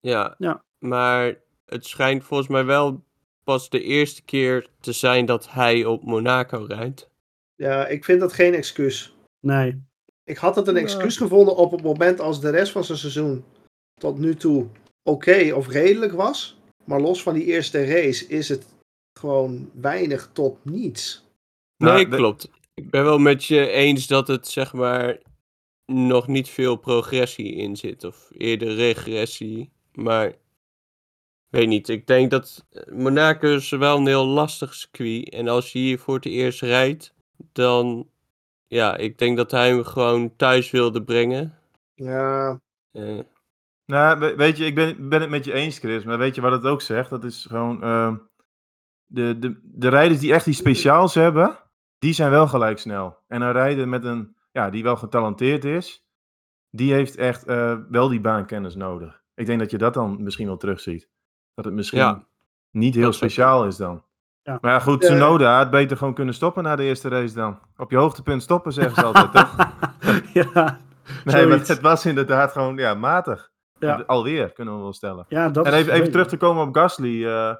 [0.00, 1.34] Ja, ja, maar
[1.66, 3.04] het schijnt volgens mij wel
[3.44, 7.10] pas de eerste keer te zijn dat hij op Monaco rijdt.
[7.54, 9.14] Ja, ik vind dat geen excuus.
[9.40, 9.82] Nee.
[10.24, 13.44] Ik had het een excuus gevonden op het moment als de rest van zijn seizoen
[13.94, 14.66] tot nu toe
[15.02, 16.58] oké of redelijk was.
[16.84, 18.66] Maar los van die eerste race is het
[19.18, 21.24] gewoon weinig tot niets.
[21.76, 25.18] Nee, nou, klopt ik ben wel met je eens dat het zeg maar
[25.86, 28.04] nog niet veel progressie in zit.
[28.04, 29.72] Of eerder regressie.
[29.92, 30.32] Maar
[31.48, 31.88] weet niet.
[31.88, 35.28] Ik denk dat Monaco is wel een heel lastig circuit.
[35.28, 37.14] En als je hier voor het eerst rijdt,
[37.52, 38.08] dan
[38.66, 41.58] ja, ik denk dat hij hem gewoon thuis wilde brengen.
[41.94, 42.60] Ja.
[42.92, 43.20] Uh.
[43.86, 46.04] Nou, weet je, ik ben, ben het met je eens, Chris.
[46.04, 47.10] Maar weet je wat het ook zegt?
[47.10, 47.84] Dat is gewoon.
[47.84, 48.14] Uh,
[49.06, 51.58] de, de, de rijders die echt iets speciaals hebben
[51.98, 53.18] die zijn wel gelijk snel.
[53.28, 56.06] En een rijder met een, ja, die wel getalenteerd is,
[56.70, 59.22] die heeft echt uh, wel die baankennis nodig.
[59.34, 61.08] Ik denk dat je dat dan misschien wel terugziet.
[61.54, 62.24] Dat het misschien ja.
[62.70, 64.04] niet heel speciaal is dan.
[64.42, 64.58] Ja.
[64.60, 67.58] Maar ja, goed, Tsunoda had beter gewoon kunnen stoppen na de eerste race dan.
[67.76, 69.56] Op je hoogtepunt stoppen, zeggen ze altijd, toch?
[70.52, 70.78] ja.
[71.24, 73.50] Nee, maar het was inderdaad gewoon ja, matig.
[73.78, 74.02] Ja.
[74.06, 75.24] Alweer, kunnen we wel stellen.
[75.28, 77.24] Ja, dat en even, even terug te komen op Gasly.
[77.24, 77.54] Uh,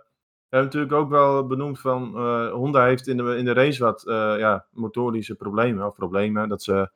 [0.55, 4.05] hebben natuurlijk ook wel benoemd van uh, Honda heeft in de, in de race wat
[4.07, 5.87] uh, ja, motorische problemen.
[5.87, 6.91] Of problemen dat ze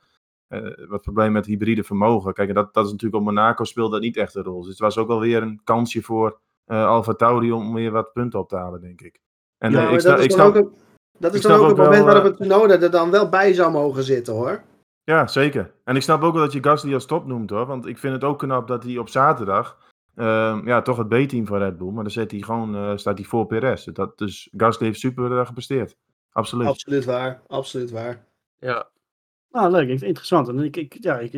[0.49, 2.33] uh, wat probleem met hybride vermogen.
[2.33, 4.61] Kijk, dat, dat is natuurlijk op Monaco speelde dat niet echt een rol.
[4.61, 8.39] Dus het was ook wel weer een kansje voor Alfa Tauri om weer wat punten
[8.39, 9.21] op te halen, denk ik.
[9.59, 10.73] En ja, ik, dat is ik snap, ook,
[11.19, 14.03] dat is dan ook het moment waarop het Tsunoda er dan wel bij zou mogen
[14.03, 14.63] zitten, hoor.
[15.05, 15.75] Ja, zeker.
[15.85, 17.67] En ik snap ook wel dat je Gasly als top noemt, hoor.
[17.67, 19.88] Want ik vind het ook knap dat hij op zaterdag
[20.19, 21.91] uh, ja, toch het B-team van Red Bull.
[21.91, 23.85] Maar dan zet hij gewoon, uh, staat hij voor Perez.
[23.85, 25.97] Dat, dus Gasly heeft super uh, gepresteerd.
[26.33, 26.67] Absoluut.
[26.67, 27.43] Absoluut waar.
[27.47, 28.27] Absoluut waar.
[28.59, 28.89] Ja.
[29.51, 29.89] Ah, leuk.
[29.89, 30.49] Interessant.
[30.49, 31.33] En ik, ik, ja, ik,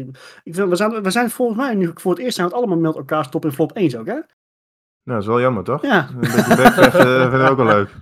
[0.45, 2.63] ik vind, we, zijn, we zijn volgens mij nu voor het eerst zijn we het
[2.63, 4.13] allemaal met elkaar stop in flop 1 ook, hè?
[4.13, 4.25] Nou,
[5.03, 5.83] dat is wel jammer, toch?
[5.83, 6.09] Ja.
[6.09, 7.95] Een beetje uh, vind ik ook wel leuk.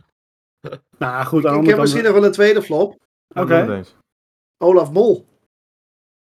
[0.99, 1.45] Nou, goed.
[1.45, 2.97] Ik, ik heb misschien nog wel een tweede flop.
[3.29, 3.41] Oké.
[3.41, 3.85] Okay.
[4.57, 5.26] Olaf Mol.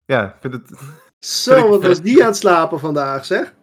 [0.06, 0.80] Ja, ik vind het...
[1.20, 3.54] Zo, wat was die aan het slapen vandaag, zeg?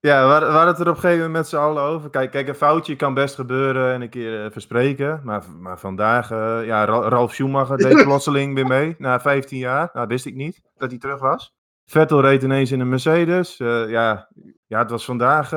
[0.00, 2.10] Ja, we hadden het er op een gegeven moment met z'n allen over.
[2.10, 5.20] Kijk, kijk, een foutje kan best gebeuren en een keer uh, verspreken.
[5.24, 9.90] Maar, maar vandaag, uh, ja, Ralf Schumacher deed plotseling weer mee na 15 jaar.
[9.92, 11.56] Nou, wist ik niet dat hij terug was.
[11.86, 13.58] Vettel reed ineens in een Mercedes.
[13.58, 14.28] Uh, ja,
[14.66, 15.48] ja, het was vandaag...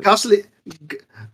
[0.00, 0.44] Gasly,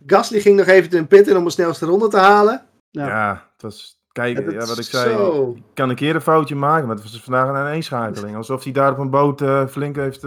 [0.05, 2.65] Gasly ging nog even in pit in om de snelste ronde te halen.
[2.89, 4.03] Ja, ja het was...
[4.11, 5.55] Kijk, ja, wat ik zei, zo...
[5.73, 8.35] kan een keer een foutje maken, maar het was vandaag een aaneenschakeling.
[8.35, 10.23] Alsof hij daar op een boot flink heeft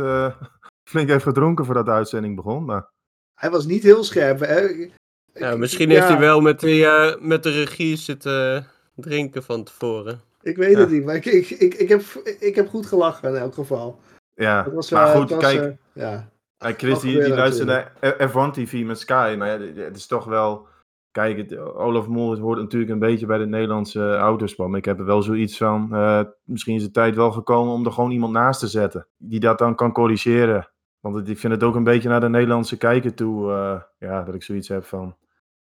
[0.89, 2.65] flink heeft gedronken voordat de uitzending begon.
[2.65, 2.89] Maar...
[3.35, 4.41] Hij was niet heel scherp.
[4.41, 4.89] Hè?
[5.33, 10.21] Ja, misschien heeft hij wel met, die, uh, met de regie zitten drinken van tevoren.
[10.43, 12.03] Ik weet het niet, maar ik, ik, ik, ik, heb,
[12.41, 14.01] ik heb goed gelachen in elk geval.
[14.35, 15.63] Ja, was, maar uh, goed, was, kijk.
[15.63, 16.29] Uh, ja.
[16.59, 19.35] Chris, die, die luisterde naar F1 TV met Sky.
[19.39, 20.67] Maar ja, het is toch wel...
[21.11, 24.69] Kijk, het, Olaf Mol hoort natuurlijk een beetje bij de Nederlandse autosport.
[24.69, 25.89] Maar ik heb er wel zoiets van...
[25.93, 29.07] Uh, misschien is de tijd wel gekomen om er gewoon iemand naast te zetten.
[29.17, 30.69] Die dat dan kan corrigeren.
[31.01, 33.51] Want ik vind het ook een beetje naar de Nederlandse kijker toe.
[33.51, 35.17] Uh, ja, dat ik zoiets heb van.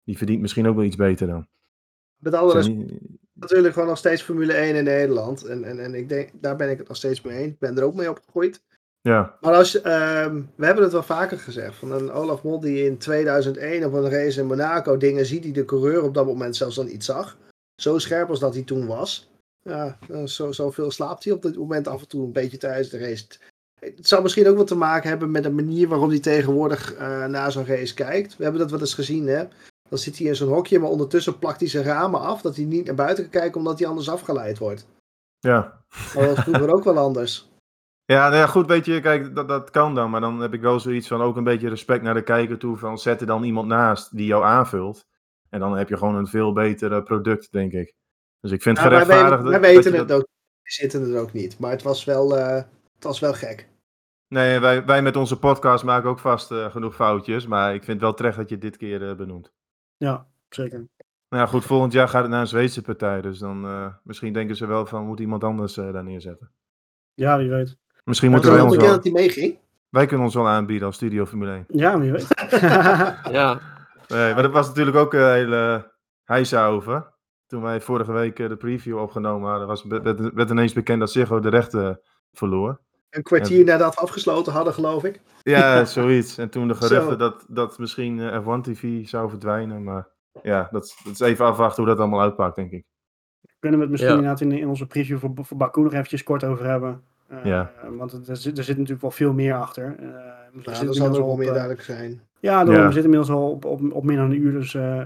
[0.04, 1.48] Die verdient misschien ook wel iets beter dan.
[2.18, 2.92] Met alle respect,
[3.34, 5.46] natuurlijk gewoon nog steeds Formule 1 in Nederland.
[5.46, 7.52] En, en, en ik denk, daar ben ik het nog steeds mee eens.
[7.52, 8.62] Ik ben er ook mee opgegroeid.
[9.02, 9.38] Ja.
[9.42, 9.84] Maar als, uh,
[10.56, 11.76] we hebben het wel vaker gezegd.
[11.76, 15.54] Van een Olaf Mol die in 2001 op een race in Monaco dingen ziet die
[15.54, 17.38] de coureur op dat moment zelfs dan iets zag.
[17.76, 19.32] Zo scherp als dat hij toen was.
[19.64, 22.98] Ja, zo, zoveel slaapt hij op dit moment af en toe een beetje tijdens de
[22.98, 23.26] race.
[23.84, 27.26] Het zou misschien ook wat te maken hebben met de manier waarop hij tegenwoordig uh,
[27.26, 28.38] naar zo'n race kijkt.
[28.38, 29.44] We hebben dat wel eens gezien, hè.
[29.90, 32.66] Dan zit hij in zo'n hokje, maar ondertussen plakt hij zijn ramen af, dat hij
[32.66, 34.88] niet naar buiten kan kijken, omdat hij anders afgeleid wordt.
[35.40, 35.84] Ja.
[36.16, 37.52] Maar dat was vroeger ook wel anders.
[38.06, 40.10] Ja, nou ja, goed, weet je, kijk, dat, dat kan dan.
[40.10, 42.78] Maar dan heb ik wel zoiets van ook een beetje respect naar de kijker toe.
[42.78, 45.06] Van zet er dan iemand naast die jou aanvult.
[45.50, 47.94] En dan heb je gewoon een veel beter product, denk ik.
[48.40, 49.42] Dus ik vind het ja, gerechtvaardigd.
[49.42, 50.18] Wij, wij weten het dat...
[50.18, 50.28] ook.
[50.62, 51.60] We zitten er ook niet.
[51.60, 52.56] Maar het was wel, uh,
[52.96, 53.68] het was wel gek.
[54.34, 57.48] Nee, wij, wij met onze podcast maken ook vast uh, genoeg foutjes.
[57.48, 59.52] Maar ik vind wel terecht dat je dit keer uh, benoemt.
[59.98, 60.78] Ja, zeker.
[61.30, 63.22] Nou ja, goed, volgend jaar gaat het naar een Zweedse partij.
[63.22, 66.52] Dus dan uh, misschien denken ze wel van, moet iemand anders daar neerzetten.
[67.14, 67.78] Ja, wie weet.
[68.04, 68.88] Misschien moeten wij ons wel...
[68.88, 69.58] dat hij meeging?
[69.90, 71.66] Wij kunnen ons wel aanbieden als Studio Formule 1.
[71.68, 72.28] Ja, wie weet.
[73.38, 73.60] ja.
[74.08, 75.92] Nee, maar dat was natuurlijk ook een hele
[76.24, 77.14] heisa over.
[77.48, 81.40] Toen wij vorige week de preview opgenomen hadden, was, werd, werd ineens bekend dat Ziggo
[81.40, 82.80] de rechten verloor.
[83.14, 85.22] Een kwartier nadat we afgesloten hadden, geloof ik.
[85.42, 86.38] Ja, zoiets.
[86.38, 89.84] En toen de geruchten dat, dat misschien F1 TV zou verdwijnen.
[89.84, 90.08] Maar
[90.42, 92.84] ja, dat, dat is even afwachten hoe dat allemaal uitpakt, denk ik.
[93.60, 94.20] Kunnen we het misschien ja.
[94.20, 97.04] inderdaad in, in onze preview voor, voor Baku nog eventjes kort over hebben.
[97.32, 97.72] Uh, ja.
[97.90, 99.96] Want er, er, zit, er zit natuurlijk wel veel meer achter.
[100.00, 100.10] Uh,
[100.64, 102.22] ja, dat zal ook wel meer duidelijk zijn.
[102.40, 102.88] Ja, daarom, ja.
[102.88, 104.52] we zitten inmiddels al op, op, op meer dan een uur.
[104.52, 105.04] Dus uh,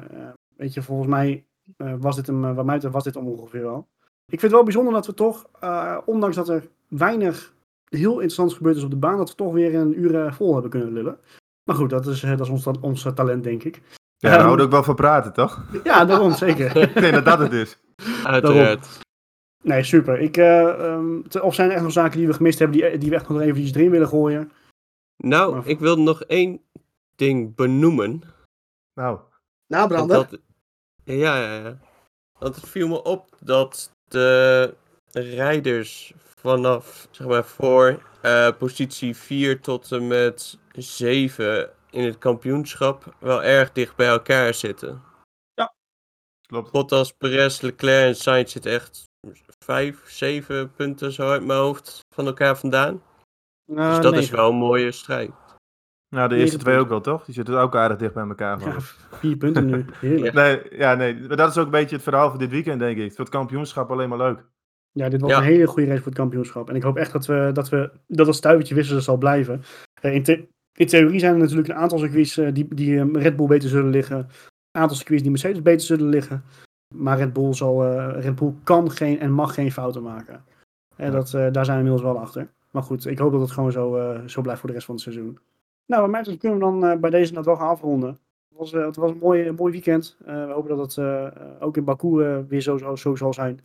[0.55, 1.45] weet je, volgens mij
[1.77, 3.87] was dit hem, wat mij betreft was dit ongeveer wel.
[4.25, 5.45] Ik vind het wel bijzonder dat we toch,
[6.05, 7.53] ondanks dat er weinig
[7.89, 10.71] heel interessant gebeurd is op de baan, dat we toch weer een uur vol hebben
[10.71, 11.19] kunnen lullen.
[11.63, 13.81] Maar goed, dat is, dat is ons, ons talent, denk ik.
[14.17, 15.65] Ja, we um, houden ook wel van praten, toch?
[15.83, 16.75] Ja, daarom zeker.
[16.81, 17.77] ik denk dat dat het is.
[18.23, 18.99] Uiteraard.
[19.63, 20.19] Nee, super.
[20.19, 23.09] Ik, uh, um, of zijn er echt nog zaken die we gemist hebben, die, die
[23.09, 24.51] we echt nog even erin willen gooien?
[25.17, 25.67] Nou, maar...
[25.67, 26.61] ik wil nog één
[27.15, 28.21] ding benoemen.
[28.93, 29.19] Nou.
[29.67, 30.17] Nabrander?
[30.17, 30.39] Dat,
[31.03, 31.77] ja, ja, ja.
[32.39, 34.73] Want het viel me op dat de
[35.11, 36.13] rijders
[36.47, 43.43] vanaf, zeg maar, voor uh, positie 4 tot en met 7 in het kampioenschap wel
[43.43, 45.01] erg dicht bij elkaar zitten.
[45.53, 45.73] Ja,
[46.47, 46.71] klopt.
[46.71, 49.03] Bottas, Perez, Leclerc en Sainz zitten echt
[49.65, 53.01] 5, 7 punten zo uit mijn hoofd van elkaar vandaan.
[53.65, 55.31] Uh, dus dat is wel een mooie strijd.
[56.09, 57.25] Nou, de eerste twee ook wel, toch?
[57.25, 58.59] Die zitten ook aardig dicht bij elkaar.
[58.59, 58.75] Ja,
[59.11, 59.85] vier punten nu.
[59.99, 60.33] Heerlijk.
[60.33, 60.41] Ja.
[60.41, 62.97] Nee, ja, nee, maar dat is ook een beetje het verhaal van dit weekend, denk
[62.97, 63.09] ik.
[63.09, 64.43] Voor het kampioenschap alleen maar leuk.
[64.97, 65.37] Ja, dit was Ja.
[65.37, 66.69] een hele goede race voor het kampioenschap.
[66.69, 69.61] En ik hoop echt dat we dat, we, dat het stuivertje wisselen zal blijven.
[70.01, 73.05] Eh, in, the- in theorie zijn er natuurlijk een aantal circuits eh, die, die eh,
[73.13, 74.17] Red Bull beter zullen liggen.
[74.17, 76.43] Een aantal circuits die Mercedes beter zullen liggen.
[76.95, 80.43] Maar Red Bull, zal, eh, Red Bull kan geen en mag geen fouten maken.
[80.95, 82.47] En dat, daar zijn we inmiddels wel achter.
[82.71, 85.03] Maar goed, ik hoop dat het gewoon zo, zo blijft voor de rest van het
[85.03, 85.39] seizoen.
[85.85, 88.09] Nou, bij mij kunnen we dan bij deze net wel gaan afronden.
[88.49, 90.17] Het was, het was een mooi, mooi weekend.
[90.25, 91.31] we hopen dat het
[91.61, 92.07] ook in Baku
[92.47, 93.59] weer zo, zo, zo zal zijn.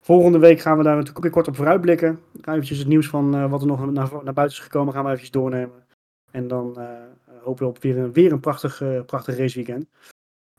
[0.00, 2.20] Volgende week gaan we daar natuurlijk ook weer kort op vooruitblikken.
[2.40, 5.08] Gaan eventjes het nieuws van wat er nog naar, naar buiten is gekomen, gaan we
[5.08, 5.84] eventjes doornemen.
[6.30, 6.78] En dan
[7.42, 9.86] hopen we op weer een, weer een prachtig, prachtig raceweekend.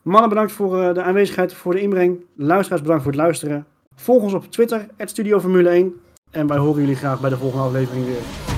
[0.02, 2.24] Mannen, bedankt voor de aanwezigheid, voor de inbreng.
[2.36, 3.66] Luisteraars, bedankt voor het luisteren.
[3.94, 6.00] Volg ons op Twitter, Studio Formule 1.
[6.30, 8.51] En wij horen jullie graag bij de volgende aflevering weer.